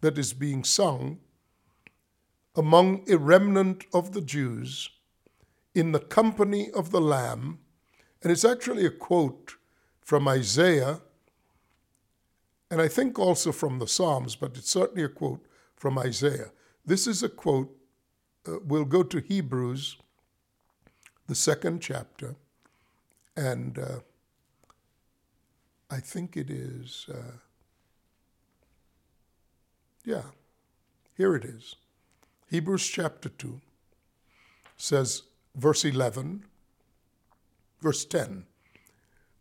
that 0.01 0.17
is 0.17 0.33
being 0.33 0.63
sung 0.63 1.19
among 2.59 3.09
a 3.09 3.17
remnant 3.17 3.85
of 3.95 4.13
the 4.13 4.21
Jews 4.21 4.91
in 5.77 5.93
the 5.93 6.01
company 6.01 6.73
of 6.73 6.91
the 6.91 7.01
Lamb. 7.01 7.61
And 8.21 8.33
it's 8.33 8.45
actually 8.45 8.85
a 8.85 8.91
quote 8.91 9.55
from 10.01 10.27
Isaiah, 10.27 11.01
and 12.69 12.83
I 12.83 12.89
think 12.89 13.17
also 13.17 13.53
from 13.53 13.79
the 13.79 13.87
Psalms, 13.87 14.35
but 14.35 14.57
it's 14.57 14.71
certainly 14.71 15.05
a 15.05 15.09
quote 15.09 15.47
from 15.77 15.99
Isaiah. 15.99 16.51
This 16.85 17.07
is 17.07 17.23
a 17.23 17.29
quote. 17.29 17.71
Uh, 18.47 18.57
we'll 18.65 18.85
go 18.85 19.05
to 19.05 19.21
Hebrews, 19.21 19.97
the 21.29 21.37
second 21.37 21.81
chapter, 21.81 22.35
and 23.37 23.79
uh, 23.79 24.01
I 25.89 26.01
think 26.01 26.37
it 26.37 26.51
is. 26.51 27.07
Uh, 27.09 27.37
yeah, 30.05 30.23
here 31.17 31.37
it 31.37 31.45
is. 31.45 31.77
Hebrews 32.51 32.87
chapter 32.87 33.29
2 33.29 33.61
says, 34.79 35.25
verse 35.55 35.85
11, 35.85 36.45
verse 37.83 38.07
10 38.07 38.47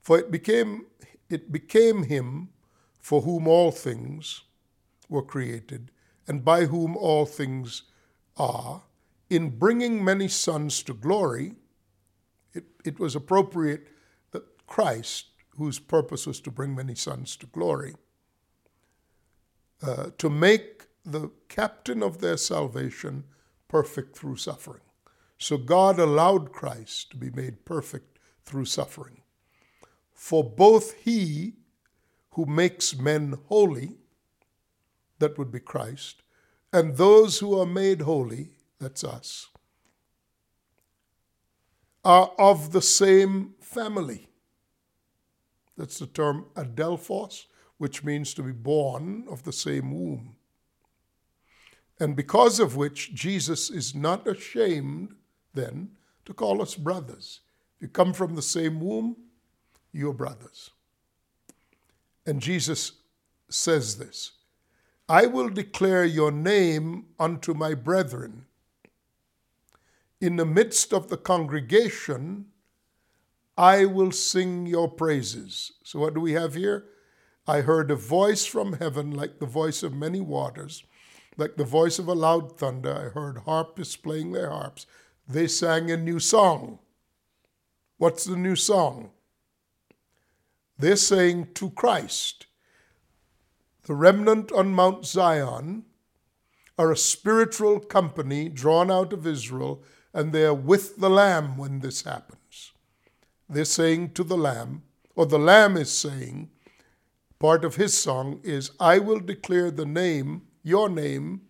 For 0.02 0.20
it 0.20 0.30
became, 0.30 0.88
it 1.30 1.52
became 1.52 2.04
him 2.04 2.50
for 3.00 3.22
whom 3.22 3.48
all 3.48 3.72
things 3.72 4.44
were 5.08 5.22
created, 5.22 5.90
and 6.28 6.44
by 6.44 6.66
whom 6.66 6.98
all 6.98 7.26
things 7.26 7.84
are, 8.36 8.84
in 9.30 9.58
bringing 9.58 10.04
many 10.04 10.28
sons 10.28 10.84
to 10.84 10.94
glory, 10.94 11.56
it, 12.54 12.66
it 12.84 13.00
was 13.00 13.16
appropriate 13.16 13.88
that 14.32 14.44
Christ, 14.68 15.28
whose 15.58 15.80
purpose 15.80 16.28
was 16.28 16.42
to 16.42 16.52
bring 16.52 16.76
many 16.76 16.96
sons 16.96 17.38
to 17.38 17.46
glory, 17.46 17.96
uh, 19.82 20.10
to 20.18 20.30
make 20.30 20.87
the 21.12 21.32
captain 21.48 22.04
of 22.04 22.20
their 22.20 22.38
salvation 22.38 23.24
perfect 23.68 24.18
through 24.18 24.36
suffering. 24.36 24.82
So 25.38 25.58
God 25.58 26.00
allowed 26.00 26.52
Christ 26.52 27.12
to 27.12 27.18
be 27.18 27.30
made 27.30 27.64
perfect 27.66 28.20
through 28.44 28.66
suffering. 28.66 29.22
For 30.12 30.44
both 30.44 30.94
he 30.94 31.54
who 32.32 32.46
makes 32.46 32.98
men 32.98 33.38
holy, 33.48 33.98
that 35.20 35.38
would 35.38 35.52
be 35.52 35.60
Christ, 35.60 36.22
and 36.74 36.98
those 36.98 37.40
who 37.40 37.60
are 37.60 37.66
made 37.66 38.02
holy, 38.02 38.52
that's 38.80 39.04
us, 39.04 39.48
are 42.04 42.32
of 42.38 42.72
the 42.72 42.82
same 42.82 43.56
family. 43.60 44.28
That's 45.78 46.00
the 46.00 46.08
term 46.08 46.46
adelphos, 46.56 47.46
which 47.78 48.04
means 48.04 48.34
to 48.34 48.44
be 48.44 48.52
born 48.52 49.26
of 49.30 49.44
the 49.44 49.54
same 49.54 49.92
womb. 49.92 50.37
And 52.00 52.16
because 52.16 52.60
of 52.60 52.76
which 52.76 53.14
Jesus 53.14 53.70
is 53.70 53.96
not 53.96 54.28
ashamed 54.28 55.16
then 55.54 55.90
to 56.26 56.34
call 56.34 56.62
us 56.62 56.76
brothers. 56.76 57.42
You 57.80 57.88
come 57.88 58.14
from 58.14 58.36
the 58.36 58.42
same 58.42 58.80
womb, 58.80 59.18
you're 59.92 60.14
brothers. 60.14 60.72
And 62.26 62.42
Jesus 62.42 62.94
says 63.50 63.98
this 63.98 64.34
I 65.10 65.26
will 65.26 65.50
declare 65.50 66.06
your 66.06 66.32
name 66.32 67.06
unto 67.20 67.54
my 67.54 67.74
brethren. 67.74 68.46
In 70.20 70.36
the 70.36 70.46
midst 70.46 70.94
of 70.94 71.10
the 71.10 71.18
congregation, 71.18 72.48
I 73.58 73.86
will 73.86 74.12
sing 74.12 74.66
your 74.66 74.90
praises. 74.90 75.74
So, 75.84 76.00
what 76.00 76.14
do 76.14 76.20
we 76.20 76.34
have 76.34 76.56
here? 76.56 76.86
I 77.48 77.62
heard 77.62 77.90
a 77.90 77.96
voice 77.96 78.46
from 78.46 78.74
heaven 78.74 79.12
like 79.12 79.40
the 79.40 79.46
voice 79.46 79.84
of 79.84 79.94
many 79.94 80.20
waters, 80.20 80.84
like 81.38 81.56
the 81.56 81.64
voice 81.64 82.00
of 82.00 82.08
a 82.08 82.14
loud 82.14 82.58
thunder. 82.58 82.94
I 82.94 83.18
heard 83.18 83.40
harpists 83.46 83.96
playing 83.96 84.32
their 84.32 84.50
harps. 84.50 84.86
They 85.28 85.48
sang 85.48 85.92
a 85.92 85.98
new 85.98 86.20
song. 86.20 86.80
What's 87.98 88.26
the 88.26 88.36
new 88.36 88.56
song? 88.56 89.12
They're 90.78 90.96
saying 90.96 91.50
to 91.56 91.70
Christ, 91.72 92.46
the 93.84 93.96
remnant 93.96 94.52
on 94.52 94.74
Mount 94.74 95.06
Zion 95.06 95.86
are 96.78 96.92
a 96.92 96.98
spiritual 96.98 97.80
company 97.80 98.50
drawn 98.50 98.92
out 98.92 99.14
of 99.14 99.26
Israel, 99.26 99.82
and 100.14 100.32
they 100.32 100.44
are 100.44 100.54
with 100.54 100.98
the 100.98 101.10
Lamb 101.10 101.58
when 101.58 101.80
this 101.80 102.04
happens. 102.04 102.74
They're 103.50 103.66
saying 103.66 104.12
to 104.14 104.24
the 104.24 104.38
Lamb, 104.38 104.84
or 105.16 105.26
the 105.26 105.40
Lamb 105.40 105.78
is 105.78 105.92
saying, 105.92 106.50
part 107.40 107.64
of 107.66 107.76
his 107.76 107.98
song 107.98 108.40
is, 108.44 108.72
I 108.80 109.00
will 109.00 109.20
declare 109.20 109.72
the 109.72 109.86
name, 109.86 110.44
your 110.68 110.90
name, 110.90 111.42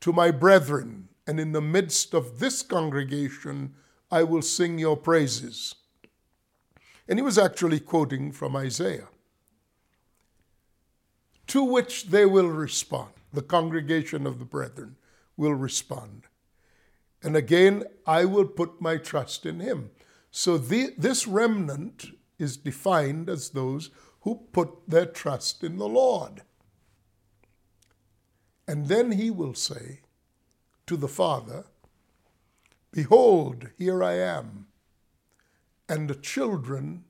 to 0.00 0.12
my 0.12 0.30
brethren, 0.30 1.08
and 1.26 1.40
in 1.40 1.52
the 1.52 1.60
midst 1.60 2.14
of 2.14 2.38
this 2.38 2.62
congregation, 2.62 3.74
I 4.10 4.22
will 4.22 4.42
sing 4.42 4.78
your 4.78 4.96
praises. 4.96 5.74
And 7.08 7.18
he 7.18 7.22
was 7.22 7.38
actually 7.38 7.80
quoting 7.80 8.32
from 8.32 8.54
Isaiah. 8.54 9.08
To 11.48 11.64
which 11.64 12.06
they 12.06 12.24
will 12.24 12.48
respond. 12.48 13.10
The 13.32 13.42
congregation 13.42 14.26
of 14.26 14.38
the 14.38 14.44
brethren 14.44 14.96
will 15.36 15.54
respond. 15.54 16.22
And 17.22 17.36
again, 17.36 17.84
I 18.06 18.24
will 18.26 18.46
put 18.46 18.80
my 18.80 18.96
trust 18.96 19.44
in 19.44 19.60
him. 19.60 19.90
So 20.30 20.56
the, 20.56 20.94
this 20.96 21.26
remnant 21.26 22.06
is 22.38 22.56
defined 22.56 23.28
as 23.28 23.50
those 23.50 23.90
who 24.20 24.46
put 24.52 24.88
their 24.88 25.06
trust 25.06 25.64
in 25.64 25.78
the 25.78 25.88
Lord. 25.88 26.42
And 28.66 28.86
then 28.86 29.12
he 29.12 29.30
will 29.30 29.54
say 29.54 30.00
to 30.86 30.96
the 30.96 31.08
Father, 31.08 31.64
Behold, 32.92 33.70
here 33.76 34.02
I 34.02 34.14
am, 34.14 34.66
and 35.88 36.08
the 36.08 36.14
children 36.14 37.04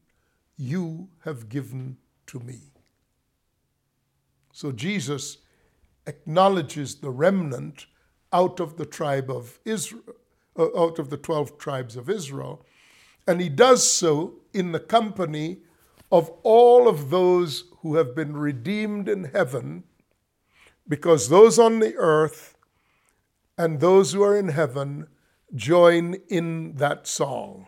you 0.56 1.08
have 1.24 1.48
given 1.48 1.98
to 2.26 2.40
me. 2.40 2.60
So 4.52 4.72
Jesus 4.72 5.38
acknowledges 6.06 6.96
the 6.96 7.10
remnant 7.10 7.86
out 8.32 8.60
of 8.60 8.76
the 8.76 8.86
tribe 8.86 9.30
of 9.30 9.58
Israel, 9.64 10.02
uh, 10.58 10.80
out 10.80 10.98
of 10.98 11.10
the 11.10 11.16
12 11.16 11.58
tribes 11.58 11.96
of 11.96 12.08
Israel, 12.08 12.64
and 13.26 13.40
he 13.40 13.48
does 13.48 13.88
so 13.88 14.34
in 14.52 14.72
the 14.72 14.80
company 14.80 15.58
of 16.12 16.30
all 16.42 16.88
of 16.88 17.10
those 17.10 17.64
who 17.80 17.96
have 17.96 18.14
been 18.14 18.36
redeemed 18.36 19.08
in 19.08 19.24
heaven, 19.24 19.84
because 20.88 21.28
those 21.28 21.58
on 21.58 21.80
the 21.80 21.94
earth 21.96 22.56
and 23.56 23.80
those 23.80 24.12
who 24.12 24.22
are 24.22 24.36
in 24.36 24.48
heaven 24.48 25.06
join 25.54 26.14
in 26.28 26.74
that 26.76 27.06
song. 27.06 27.66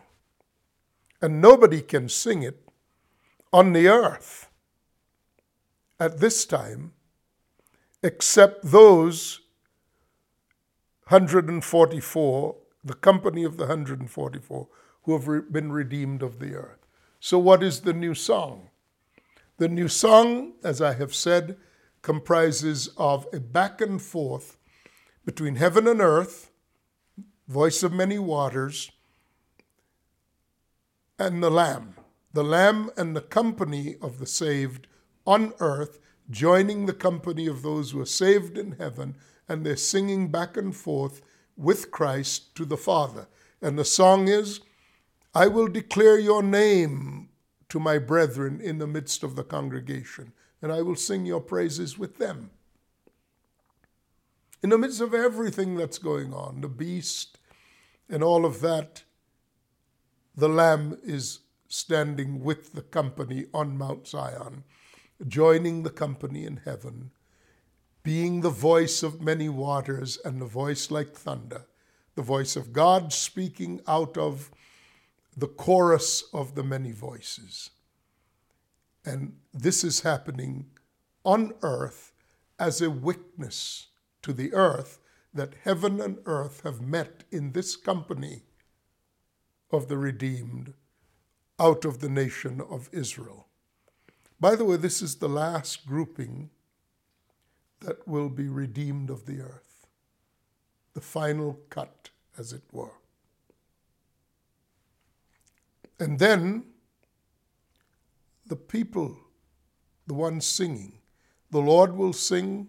And 1.21 1.41
nobody 1.41 1.81
can 1.81 2.09
sing 2.09 2.43
it 2.43 2.69
on 3.51 3.73
the 3.73 3.87
earth 3.87 4.49
at 5.99 6.19
this 6.19 6.45
time 6.45 6.93
except 8.03 8.63
those 8.63 9.41
144, 11.07 12.55
the 12.83 12.93
company 12.93 13.43
of 13.43 13.57
the 13.57 13.63
144 13.63 14.67
who 15.03 15.17
have 15.17 15.51
been 15.51 15.71
redeemed 15.71 16.21
of 16.21 16.39
the 16.39 16.53
earth. 16.53 16.85
So, 17.19 17.39
what 17.39 17.63
is 17.63 17.81
the 17.81 17.93
new 17.93 18.13
song? 18.13 18.69
The 19.57 19.67
new 19.67 19.87
song, 19.87 20.53
as 20.63 20.81
I 20.81 20.93
have 20.93 21.15
said, 21.15 21.57
comprises 22.01 22.89
of 22.97 23.27
a 23.33 23.39
back 23.39 23.81
and 23.81 24.01
forth 24.01 24.57
between 25.25 25.55
heaven 25.55 25.87
and 25.87 26.01
earth, 26.01 26.51
voice 27.47 27.83
of 27.83 27.93
many 27.93 28.19
waters, 28.19 28.91
and 31.19 31.41
the 31.43 31.49
Lamb. 31.49 31.95
The 32.33 32.43
Lamb 32.43 32.91
and 32.97 33.15
the 33.15 33.21
company 33.21 33.95
of 34.01 34.19
the 34.19 34.27
saved 34.27 34.87
on 35.25 35.53
earth 35.59 35.99
joining 36.29 36.85
the 36.85 36.93
company 36.93 37.47
of 37.47 37.61
those 37.61 37.91
who 37.91 38.01
are 38.01 38.05
saved 38.05 38.57
in 38.57 38.73
heaven, 38.73 39.15
and 39.47 39.65
they're 39.65 39.77
singing 39.77 40.29
back 40.29 40.57
and 40.57 40.75
forth 40.75 41.21
with 41.55 41.91
Christ 41.91 42.55
to 42.55 42.65
the 42.65 42.77
Father. 42.77 43.27
And 43.61 43.77
the 43.77 43.85
song 43.85 44.27
is, 44.27 44.59
I 45.33 45.47
will 45.47 45.67
declare 45.67 46.19
your 46.19 46.43
name 46.43 47.29
to 47.69 47.79
my 47.79 47.97
brethren 47.97 48.61
in 48.61 48.77
the 48.77 48.87
midst 48.87 49.23
of 49.23 49.35
the 49.35 49.43
congregation, 49.43 50.33
and 50.61 50.71
I 50.71 50.81
will 50.81 50.95
sing 50.95 51.25
your 51.25 51.41
praises 51.41 51.97
with 51.97 52.17
them. 52.17 52.51
In 54.63 54.69
the 54.71 54.77
midst 54.77 55.01
of 55.01 55.13
everything 55.13 55.75
that's 55.75 55.99
going 55.99 56.33
on, 56.33 56.61
the 56.61 56.67
beast 56.67 57.37
and 58.09 58.23
all 58.23 58.45
of 58.45 58.61
that, 58.61 59.03
the 60.35 60.49
Lamb 60.49 60.97
is 61.03 61.39
standing 61.67 62.43
with 62.43 62.73
the 62.73 62.81
company 62.81 63.45
on 63.53 63.77
Mount 63.77 64.07
Zion, 64.07 64.63
joining 65.27 65.83
the 65.83 65.89
company 65.89 66.45
in 66.45 66.61
heaven, 66.63 67.11
being 68.03 68.41
the 68.41 68.49
voice 68.49 69.03
of 69.03 69.21
many 69.21 69.49
waters 69.49 70.17
and 70.23 70.41
the 70.41 70.45
voice 70.45 70.89
like 70.89 71.13
thunder, 71.13 71.65
the 72.15 72.21
voice 72.21 72.55
of 72.55 72.73
God 72.73 73.13
speaking 73.13 73.81
out 73.87 74.17
of 74.17 74.49
the 75.35 75.47
chorus 75.47 76.23
of 76.33 76.55
the 76.55 76.63
many 76.63 76.91
voices. 76.91 77.69
And 79.07 79.37
this 79.53 79.85
is 79.85 80.01
happening 80.01 80.65
on 81.23 81.53
earth 81.61 82.11
as 82.59 82.81
a 82.81 82.89
witness 82.89 83.87
to 84.21 84.33
the 84.33 84.53
earth 84.53 84.99
that 85.33 85.53
heaven 85.63 86.01
and 86.01 86.17
earth 86.25 86.63
have 86.63 86.81
met 86.81 87.23
in 87.31 87.53
this 87.53 87.77
company 87.77 88.43
of 89.71 89.87
the 89.87 89.97
redeemed 89.97 90.73
out 91.57 91.85
of 91.85 91.99
the 91.99 92.09
nation 92.09 92.59
of 92.59 92.89
Israel. 92.91 93.47
By 94.41 94.57
the 94.57 94.65
way, 94.65 94.75
this 94.75 95.01
is 95.01 95.15
the 95.15 95.29
last 95.29 95.87
grouping 95.87 96.49
that 97.79 98.05
will 98.05 98.29
be 98.29 98.49
redeemed 98.49 99.09
of 99.09 99.25
the 99.25 99.39
earth, 99.39 99.87
the 100.93 101.01
final 101.01 101.61
cut, 101.69 102.09
as 102.37 102.51
it 102.51 102.63
were. 102.73 102.99
And 105.97 106.19
then 106.19 106.65
the 108.49 108.55
people, 108.55 109.17
the 110.05 110.13
ones 110.13 110.45
singing, 110.45 110.99
the 111.51 111.59
Lord 111.59 111.95
will 111.95 112.13
sing, 112.13 112.67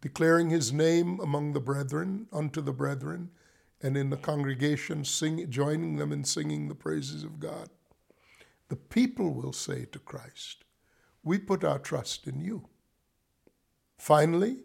declaring 0.00 0.50
his 0.50 0.72
name 0.72 1.20
among 1.20 1.52
the 1.52 1.60
brethren, 1.60 2.26
unto 2.32 2.60
the 2.60 2.72
brethren, 2.72 3.30
and 3.82 3.96
in 3.96 4.10
the 4.10 4.16
congregation, 4.16 5.04
sing, 5.04 5.48
joining 5.50 5.96
them 5.96 6.12
in 6.12 6.24
singing 6.24 6.68
the 6.68 6.74
praises 6.74 7.24
of 7.24 7.40
God. 7.40 7.68
The 8.68 8.76
people 8.76 9.34
will 9.34 9.52
say 9.52 9.84
to 9.86 9.98
Christ, 9.98 10.64
We 11.22 11.38
put 11.38 11.64
our 11.64 11.78
trust 11.78 12.26
in 12.26 12.40
you. 12.40 12.68
Finally, 13.98 14.58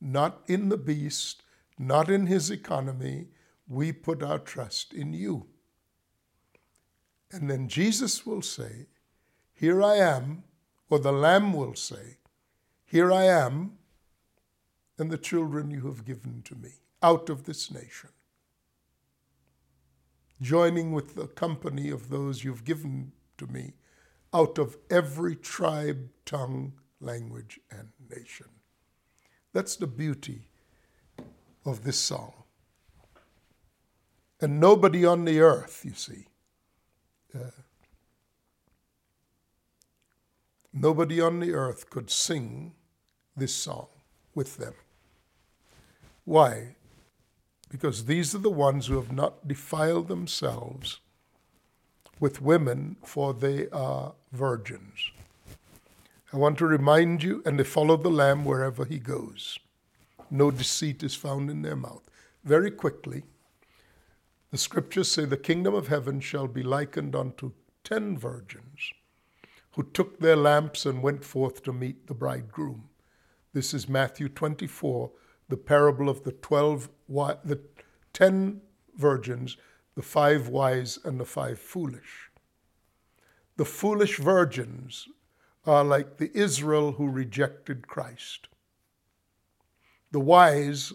not 0.00 0.42
in 0.46 0.68
the 0.68 0.76
beast, 0.76 1.42
not 1.78 2.10
in 2.10 2.26
his 2.26 2.50
economy, 2.50 3.28
we 3.66 3.92
put 3.92 4.22
our 4.22 4.38
trust 4.38 4.92
in 4.92 5.12
you. 5.12 5.46
And 7.32 7.50
then 7.50 7.68
Jesus 7.68 8.26
will 8.26 8.42
say, 8.42 8.86
Here 9.64 9.82
I 9.82 9.96
am, 9.96 10.44
or 10.90 10.98
the 10.98 11.10
Lamb 11.10 11.54
will 11.54 11.74
say, 11.74 12.18
Here 12.84 13.10
I 13.10 13.24
am, 13.24 13.78
and 14.98 15.10
the 15.10 15.16
children 15.16 15.70
you 15.70 15.86
have 15.86 16.04
given 16.04 16.42
to 16.42 16.54
me 16.54 16.72
out 17.02 17.30
of 17.30 17.44
this 17.44 17.72
nation 17.72 18.10
joining 20.42 20.92
with 20.92 21.14
the 21.14 21.28
company 21.28 21.88
of 21.88 22.10
those 22.10 22.44
you've 22.44 22.66
given 22.66 23.12
to 23.38 23.46
me 23.46 23.72
out 24.34 24.58
of 24.58 24.76
every 24.90 25.34
tribe, 25.34 26.10
tongue, 26.26 26.74
language, 27.00 27.58
and 27.70 27.88
nation. 28.14 28.48
That's 29.54 29.76
the 29.76 29.86
beauty 29.86 30.50
of 31.64 31.84
this 31.84 31.98
song. 31.98 32.34
And 34.42 34.60
nobody 34.60 35.06
on 35.06 35.24
the 35.24 35.40
earth, 35.40 35.86
you 35.86 35.94
see, 35.94 36.26
uh, 37.34 37.63
nobody 40.74 41.20
on 41.20 41.40
the 41.40 41.52
earth 41.52 41.88
could 41.88 42.10
sing 42.10 42.74
this 43.36 43.54
song 43.54 43.88
with 44.34 44.58
them. 44.58 44.74
Why? 46.24 46.76
because 47.74 48.04
these 48.04 48.36
are 48.36 48.38
the 48.38 48.48
ones 48.50 48.86
who 48.86 48.94
have 48.94 49.10
not 49.10 49.48
defiled 49.48 50.06
themselves 50.06 51.00
with 52.20 52.40
women, 52.40 52.94
for 53.02 53.34
they 53.34 53.68
are 53.70 54.14
virgins. 54.30 55.10
I 56.32 56.36
want 56.36 56.56
to 56.58 56.66
remind 56.66 57.24
you, 57.24 57.42
and 57.44 57.58
they 57.58 57.64
follow 57.64 57.96
the 57.96 58.10
Lamb 58.10 58.44
wherever 58.44 58.84
he 58.84 59.00
goes. 59.00 59.58
No 60.30 60.52
deceit 60.52 61.02
is 61.02 61.16
found 61.16 61.50
in 61.50 61.62
their 61.62 61.74
mouth. 61.74 62.08
Very 62.44 62.70
quickly, 62.70 63.24
the 64.52 64.58
scriptures 64.58 65.10
say 65.10 65.24
the 65.24 65.36
kingdom 65.36 65.74
of 65.74 65.88
heaven 65.88 66.20
shall 66.20 66.46
be 66.46 66.62
likened 66.62 67.16
unto 67.16 67.50
ten 67.82 68.16
virgins 68.16 68.92
who 69.74 69.82
took 69.82 70.18
their 70.18 70.36
lamps 70.36 70.86
and 70.86 71.02
went 71.02 71.24
forth 71.24 71.62
to 71.62 71.72
meet 71.72 72.06
the 72.06 72.14
bridegroom. 72.14 72.88
This 73.52 73.74
is 73.74 73.88
Matthew 73.88 74.28
24, 74.28 75.10
the 75.48 75.56
parable 75.56 76.08
of 76.08 76.24
the 76.24 76.32
12, 76.32 76.88
the 77.08 77.60
10 78.12 78.60
virgins, 78.96 79.56
the 79.94 80.02
five 80.02 80.48
wise 80.48 80.98
and 81.04 81.20
the 81.20 81.24
five 81.24 81.58
foolish. 81.58 82.30
The 83.56 83.64
foolish 83.64 84.18
virgins 84.18 85.06
are 85.66 85.84
like 85.84 86.16
the 86.16 86.36
Israel 86.36 86.92
who 86.92 87.08
rejected 87.08 87.86
Christ. 87.86 88.48
The 90.10 90.20
wise 90.20 90.92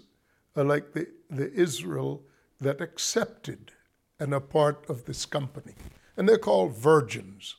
are 0.56 0.64
like 0.64 0.94
the, 0.94 1.08
the 1.30 1.52
Israel 1.54 2.24
that 2.60 2.82
accepted 2.82 3.72
and 4.20 4.34
are 4.34 4.42
part 4.42 4.86
of 4.90 5.06
this 5.06 5.26
company. 5.26 5.76
And 6.18 6.28
they're 6.28 6.38
called 6.38 6.76
virgins. 6.76 7.56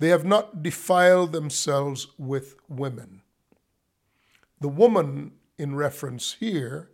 They 0.00 0.08
have 0.08 0.24
not 0.24 0.62
defiled 0.62 1.32
themselves 1.32 2.06
with 2.16 2.56
women. 2.68 3.20
The 4.58 4.68
woman 4.68 5.32
in 5.58 5.74
reference 5.74 6.32
here 6.40 6.90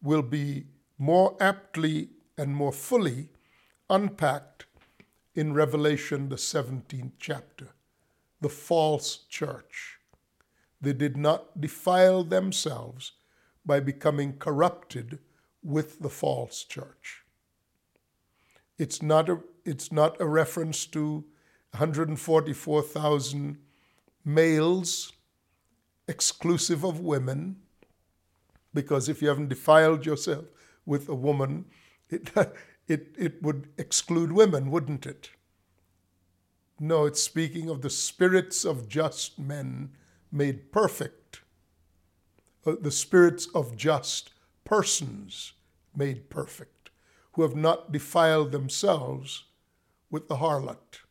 will 0.00 0.22
be 0.22 0.66
more 0.96 1.36
aptly 1.40 2.10
and 2.38 2.54
more 2.54 2.70
fully 2.70 3.30
unpacked 3.90 4.66
in 5.34 5.52
Revelation, 5.52 6.28
the 6.28 6.36
17th 6.36 7.10
chapter. 7.18 7.70
The 8.40 8.48
false 8.48 9.24
church. 9.28 9.98
They 10.80 10.92
did 10.92 11.16
not 11.16 11.60
defile 11.60 12.22
themselves 12.22 13.12
by 13.66 13.80
becoming 13.80 14.38
corrupted 14.38 15.18
with 15.60 15.98
the 15.98 16.10
false 16.10 16.62
church. 16.62 17.24
It's 18.78 19.02
not 19.02 19.28
a, 19.28 19.40
it's 19.64 19.90
not 19.90 20.20
a 20.20 20.26
reference 20.26 20.86
to 20.86 21.24
144,000 21.74 23.58
males 24.24 25.12
exclusive 26.06 26.84
of 26.84 27.00
women, 27.00 27.56
because 28.72 29.08
if 29.08 29.20
you 29.20 29.26
haven't 29.26 29.48
defiled 29.48 30.06
yourself 30.06 30.44
with 30.86 31.08
a 31.08 31.14
woman, 31.16 31.64
it, 32.08 32.30
it, 32.86 33.12
it 33.18 33.42
would 33.42 33.70
exclude 33.76 34.30
women, 34.30 34.70
wouldn't 34.70 35.04
it? 35.04 35.30
No, 36.78 37.06
it's 37.06 37.20
speaking 37.22 37.68
of 37.68 37.82
the 37.82 37.90
spirits 37.90 38.64
of 38.64 38.88
just 38.88 39.36
men 39.40 39.90
made 40.30 40.70
perfect, 40.70 41.40
uh, 42.64 42.76
the 42.80 42.92
spirits 42.92 43.48
of 43.52 43.76
just 43.76 44.30
persons 44.64 45.54
made 45.96 46.30
perfect, 46.30 46.90
who 47.32 47.42
have 47.42 47.56
not 47.56 47.90
defiled 47.90 48.52
themselves 48.52 49.44
with 50.08 50.28
the 50.28 50.36
harlot 50.36 51.03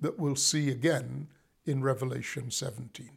that 0.00 0.18
we'll 0.18 0.36
see 0.36 0.70
again 0.70 1.28
in 1.66 1.82
Revelation 1.82 2.50
17. 2.50 3.10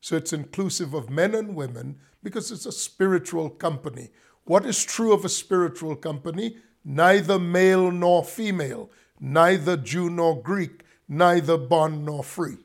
So 0.00 0.16
it's 0.16 0.32
inclusive 0.32 0.94
of 0.94 1.10
men 1.10 1.34
and 1.34 1.54
women 1.54 1.98
because 2.22 2.50
it's 2.50 2.66
a 2.66 2.72
spiritual 2.72 3.50
company. 3.50 4.10
What 4.44 4.64
is 4.64 4.84
true 4.84 5.12
of 5.12 5.24
a 5.24 5.28
spiritual 5.28 5.96
company? 5.96 6.56
Neither 6.84 7.38
male 7.38 7.90
nor 7.90 8.24
female, 8.24 8.90
neither 9.20 9.76
Jew 9.76 10.08
nor 10.08 10.40
Greek, 10.40 10.84
neither 11.08 11.58
bond 11.58 12.04
nor 12.04 12.24
free. 12.24 12.58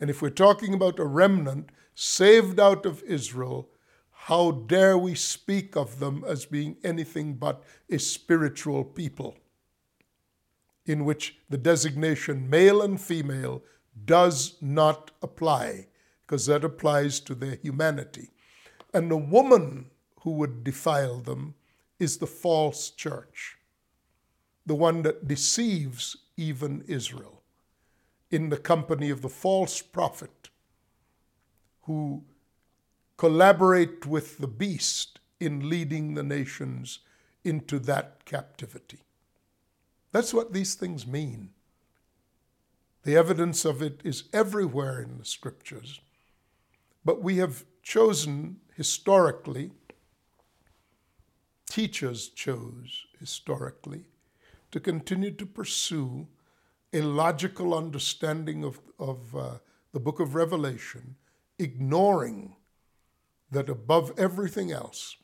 And 0.00 0.08
if 0.08 0.22
we're 0.22 0.30
talking 0.30 0.74
about 0.74 0.98
a 0.98 1.04
remnant 1.04 1.70
saved 1.94 2.58
out 2.58 2.86
of 2.86 3.02
Israel, 3.02 3.68
how 4.10 4.52
dare 4.52 4.96
we 4.96 5.14
speak 5.14 5.76
of 5.76 5.98
them 5.98 6.24
as 6.26 6.46
being 6.46 6.76
anything 6.84 7.34
but 7.34 7.62
a 7.90 7.98
spiritual 7.98 8.84
people, 8.84 9.36
in 10.86 11.04
which 11.04 11.38
the 11.48 11.58
designation 11.58 12.48
male 12.48 12.82
and 12.82 13.00
female 13.00 13.62
does 14.04 14.56
not 14.60 15.10
apply 15.22 15.86
because 16.26 16.46
that 16.46 16.64
applies 16.64 17.20
to 17.20 17.34
their 17.34 17.56
humanity. 17.56 18.30
And 18.94 19.10
the 19.10 19.16
woman 19.16 19.90
who 20.20 20.32
would 20.32 20.64
defile 20.64 21.18
them 21.18 21.54
is 21.98 22.18
the 22.18 22.26
false 22.26 22.90
church, 22.90 23.58
the 24.66 24.74
one 24.74 25.02
that 25.02 25.28
deceives 25.28 26.16
even 26.36 26.84
Israel 26.88 27.42
in 28.30 28.48
the 28.48 28.56
company 28.56 29.10
of 29.10 29.20
the 29.22 29.28
false 29.28 29.82
prophet 29.82 30.48
who 31.82 32.24
collaborate 33.16 34.06
with 34.06 34.38
the 34.38 34.48
beast 34.48 35.20
in 35.38 35.68
leading 35.68 36.14
the 36.14 36.22
nations 36.22 37.00
into 37.44 37.78
that 37.78 38.24
captivity. 38.24 39.00
That's 40.12 40.34
what 40.34 40.52
these 40.52 40.74
things 40.74 41.06
mean. 41.06 41.50
The 43.04 43.16
evidence 43.16 43.64
of 43.64 43.82
it 43.82 44.00
is 44.04 44.24
everywhere 44.32 45.00
in 45.00 45.18
the 45.18 45.24
scriptures. 45.24 46.00
But 47.04 47.22
we 47.22 47.38
have 47.38 47.64
chosen 47.82 48.60
historically, 48.76 49.72
teachers 51.68 52.28
chose 52.28 53.06
historically, 53.18 54.04
to 54.70 54.78
continue 54.78 55.32
to 55.32 55.46
pursue 55.46 56.28
a 56.92 57.00
logical 57.00 57.74
understanding 57.74 58.62
of, 58.64 58.78
of 58.98 59.34
uh, 59.34 59.54
the 59.92 60.00
book 60.00 60.20
of 60.20 60.34
Revelation, 60.34 61.16
ignoring 61.58 62.54
that 63.50 63.68
above 63.68 64.12
everything 64.16 64.70
else, 64.70 65.16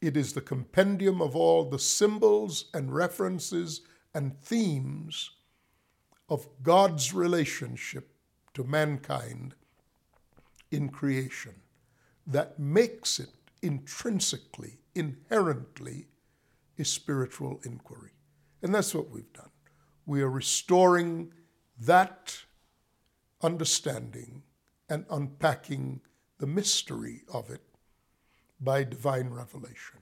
it 0.00 0.16
is 0.16 0.32
the 0.32 0.40
compendium 0.40 1.20
of 1.20 1.36
all 1.36 1.64
the 1.64 1.78
symbols 1.78 2.70
and 2.72 2.94
references 2.94 3.82
and 4.14 4.38
themes 4.40 5.30
of 6.28 6.48
God's 6.62 7.12
relationship 7.12 8.14
to 8.54 8.64
mankind 8.64 9.54
in 10.70 10.88
creation 10.88 11.54
that 12.26 12.58
makes 12.58 13.18
it 13.18 13.30
intrinsically, 13.62 14.78
inherently, 14.94 16.06
a 16.78 16.84
spiritual 16.84 17.60
inquiry. 17.64 18.12
And 18.62 18.74
that's 18.74 18.94
what 18.94 19.10
we've 19.10 19.32
done. 19.32 19.50
We 20.06 20.22
are 20.22 20.30
restoring 20.30 21.32
that 21.80 22.36
understanding 23.42 24.42
and 24.88 25.04
unpacking 25.10 26.00
the 26.38 26.46
mystery 26.46 27.22
of 27.32 27.50
it 27.50 27.62
by 28.60 28.84
divine 28.84 29.30
revelation. 29.30 30.00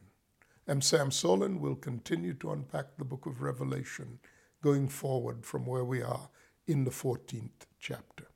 And 0.66 0.84
Sam 0.84 1.10
Soleyn 1.10 1.60
will 1.60 1.76
continue 1.76 2.34
to 2.34 2.52
unpack 2.52 2.96
the 2.96 3.04
book 3.04 3.26
of 3.26 3.40
Revelation 3.40 4.18
going 4.62 4.88
forward 4.88 5.46
from 5.46 5.64
where 5.64 5.84
we 5.84 6.02
are 6.02 6.28
in 6.66 6.84
the 6.84 6.90
14th 6.90 7.66
chapter. 7.78 8.26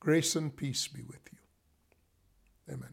Grace 0.00 0.34
and 0.34 0.56
peace 0.56 0.88
be 0.88 1.02
with 1.02 1.28
you. 1.30 2.74
Amen. 2.74 2.88